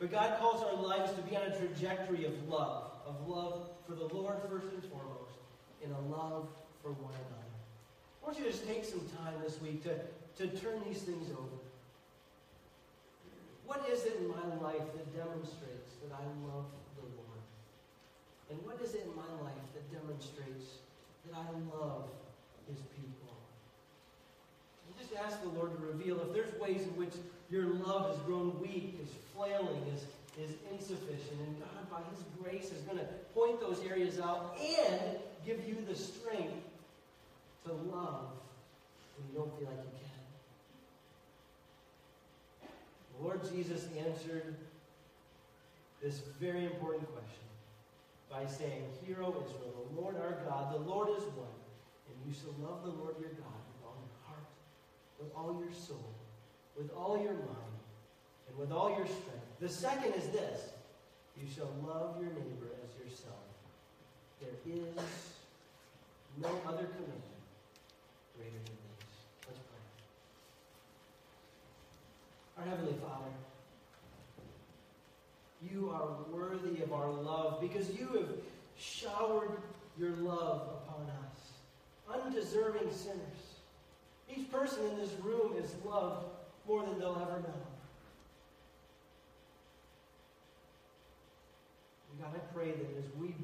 But 0.00 0.10
God 0.10 0.38
calls 0.40 0.64
our 0.64 0.82
lives 0.82 1.12
to 1.12 1.22
be 1.22 1.36
on 1.36 1.42
a 1.42 1.56
trajectory 1.56 2.24
of 2.24 2.48
love, 2.48 2.90
of 3.06 3.28
love 3.28 3.68
for 3.86 3.94
the 3.94 4.12
Lord 4.12 4.36
first 4.50 4.66
and 4.74 4.82
foremost, 4.90 5.38
and 5.84 5.92
a 5.92 6.00
love 6.16 6.48
for 6.82 6.90
one 6.90 7.14
another. 7.14 7.52
I 8.22 8.26
want 8.26 8.38
you 8.38 8.44
to 8.44 8.50
just 8.50 8.66
take 8.66 8.84
some 8.84 9.06
time 9.22 9.34
this 9.44 9.60
week 9.60 9.84
to, 9.84 9.94
to 10.38 10.56
turn 10.56 10.80
these 10.88 11.02
things 11.02 11.30
over. 11.30 11.55
What 13.66 13.82
is 13.90 14.04
it 14.04 14.16
in 14.20 14.28
my 14.28 14.46
life 14.62 14.86
that 14.94 15.06
demonstrates 15.10 15.98
that 16.02 16.14
I 16.14 16.24
love 16.46 16.70
the 16.94 17.02
Lord? 17.02 17.26
and 18.50 18.62
what 18.64 18.80
is 18.80 18.94
it 18.94 19.02
in 19.02 19.14
my 19.16 19.28
life 19.42 19.66
that 19.74 19.84
demonstrates 19.90 20.78
that 21.26 21.34
I 21.34 21.50
love 21.74 22.06
his 22.70 22.78
people? 22.94 23.34
And 24.86 24.94
just 24.98 25.14
ask 25.18 25.42
the 25.42 25.48
Lord 25.48 25.74
to 25.76 25.86
reveal 25.86 26.20
if 26.20 26.32
there's 26.32 26.54
ways 26.60 26.82
in 26.82 26.94
which 26.96 27.14
your 27.50 27.64
love 27.64 28.10
has 28.10 28.18
grown 28.22 28.54
weak, 28.62 28.98
is 29.02 29.10
flailing, 29.34 29.82
is, 29.94 30.06
is 30.38 30.54
insufficient. 30.70 31.38
And 31.46 31.58
God, 31.58 31.90
by 31.90 32.00
his 32.14 32.22
grace, 32.40 32.70
is 32.70 32.82
going 32.82 32.98
to 32.98 33.08
point 33.34 33.60
those 33.60 33.80
areas 33.82 34.20
out 34.20 34.56
and 34.60 35.18
give 35.44 35.66
you 35.66 35.76
the 35.88 35.94
strength 35.94 36.54
to 37.66 37.72
love 37.72 38.30
when 39.16 39.26
you 39.26 39.34
don't 39.34 39.58
feel 39.58 39.66
like 39.66 39.82
you 39.82 39.90
can. 39.98 40.05
The 43.16 43.24
Lord 43.24 43.40
Jesus 43.52 43.88
answered 43.98 44.56
this 46.02 46.20
very 46.40 46.64
important 46.64 47.06
question 47.12 47.46
by 48.30 48.46
saying, 48.46 48.84
Hear, 49.04 49.22
O 49.22 49.28
Israel, 49.28 49.88
the 49.94 50.00
Lord 50.00 50.16
our 50.16 50.42
God, 50.48 50.74
the 50.74 50.78
Lord 50.78 51.08
is 51.10 51.24
one, 51.34 51.56
and 52.08 52.16
you 52.26 52.34
shall 52.34 52.54
love 52.60 52.84
the 52.84 52.90
Lord 52.90 53.14
your 53.20 53.30
God 53.30 53.60
with 53.72 53.82
all 53.84 53.96
your 53.96 54.16
heart, 54.26 54.46
with 55.18 55.30
all 55.34 55.56
your 55.60 55.72
soul, 55.72 56.14
with 56.76 56.90
all 56.92 57.16
your 57.16 57.32
mind, 57.32 57.76
and 58.48 58.58
with 58.58 58.72
all 58.72 58.90
your 58.90 59.06
strength. 59.06 59.46
The 59.60 59.68
second 59.68 60.12
is 60.14 60.28
this 60.28 60.70
you 61.40 61.46
shall 61.54 61.70
love 61.86 62.16
your 62.20 62.30
neighbor 62.30 62.72
as 62.84 62.90
yourself. 63.04 63.44
There 64.40 64.50
is 64.66 64.84
no 66.40 66.48
other 66.66 66.84
command 66.84 67.22
greater 68.36 68.52
than 68.52 68.76
these. 68.76 69.16
Let's 69.48 69.60
pray. 69.60 69.84
Our 72.55 72.55
Heavenly 72.68 72.94
Father, 73.00 73.30
you 75.62 75.90
are 75.90 76.08
worthy 76.32 76.82
of 76.82 76.92
our 76.92 77.10
love 77.10 77.60
because 77.60 77.90
you 77.90 78.08
have 78.08 78.28
showered 78.76 79.52
your 79.96 80.10
love 80.16 80.68
upon 80.82 81.06
us, 81.24 82.24
undeserving 82.24 82.90
sinners. 82.90 83.20
Each 84.34 84.50
person 84.50 84.84
in 84.90 84.98
this 84.98 85.12
room 85.22 85.54
is 85.56 85.74
loved 85.84 86.26
more 86.66 86.84
than 86.84 86.98
they'll 86.98 87.22
ever 87.22 87.38
know. 87.40 87.54
God, 92.20 92.32
I 92.34 92.38
pray 92.54 92.70
that 92.72 92.98
as 92.98 93.04
we 93.20 93.34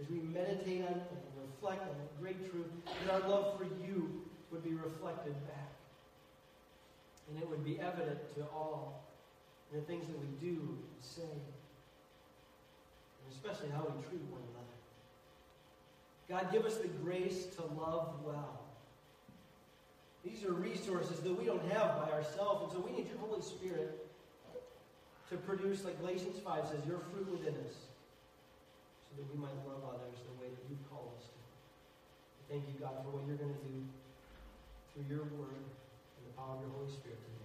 as 0.00 0.10
we 0.10 0.18
meditate 0.18 0.82
on 0.82 0.92
and 0.92 1.02
reflect 1.40 1.82
on 1.82 1.96
that 1.96 2.20
great 2.20 2.50
truth, 2.50 2.66
that 3.06 3.14
our 3.14 3.28
love 3.28 3.56
for 3.56 3.64
you 3.64 4.24
would 4.50 4.62
be 4.62 4.74
reflected 4.74 5.32
back. 5.46 5.75
And 7.28 7.42
it 7.42 7.48
would 7.48 7.64
be 7.64 7.80
evident 7.80 8.34
to 8.36 8.42
all 8.54 9.04
in 9.72 9.80
the 9.80 9.84
things 9.86 10.06
that 10.06 10.18
we 10.18 10.28
do 10.40 10.56
and 10.58 11.00
say 11.00 11.22
and 13.26 13.34
especially 13.34 13.68
how 13.74 13.82
we 13.82 13.90
treat 14.06 14.22
one 14.30 14.42
another. 14.54 14.76
God, 16.28 16.52
give 16.52 16.64
us 16.64 16.78
the 16.78 16.88
grace 17.02 17.46
to 17.56 17.62
love 17.62 18.14
well. 18.24 18.60
These 20.24 20.44
are 20.44 20.52
resources 20.52 21.20
that 21.20 21.32
we 21.32 21.44
don't 21.44 21.62
have 21.70 22.02
by 22.02 22.10
ourselves, 22.10 22.62
and 22.62 22.72
so 22.72 22.78
we 22.82 22.90
need 22.96 23.08
your 23.08 23.18
Holy 23.18 23.42
Spirit 23.42 24.06
to 25.30 25.36
produce, 25.36 25.84
like 25.84 25.98
Galatians 26.00 26.38
5 26.38 26.66
says, 26.66 26.82
your 26.86 26.98
fruit 27.10 27.30
within 27.30 27.54
us, 27.66 27.74
so 29.06 29.22
that 29.22 29.26
we 29.30 29.38
might 29.38 29.54
love 29.66 29.82
others 29.86 30.18
the 30.26 30.34
way 30.42 30.50
that 30.50 30.66
you 30.70 30.78
call 30.90 31.14
us 31.18 31.26
to. 31.26 31.38
Thank 32.50 32.66
you, 32.66 32.74
God, 32.78 33.02
for 33.02 33.10
what 33.10 33.26
you're 33.26 33.38
going 33.38 33.54
to 33.54 33.64
do 33.66 33.78
through 34.94 35.06
your 35.10 35.26
word 35.38 35.66
power 36.36 36.56
of 36.56 36.60
your 36.60 36.70
Holy 36.70 36.92
Spirit 36.92 37.35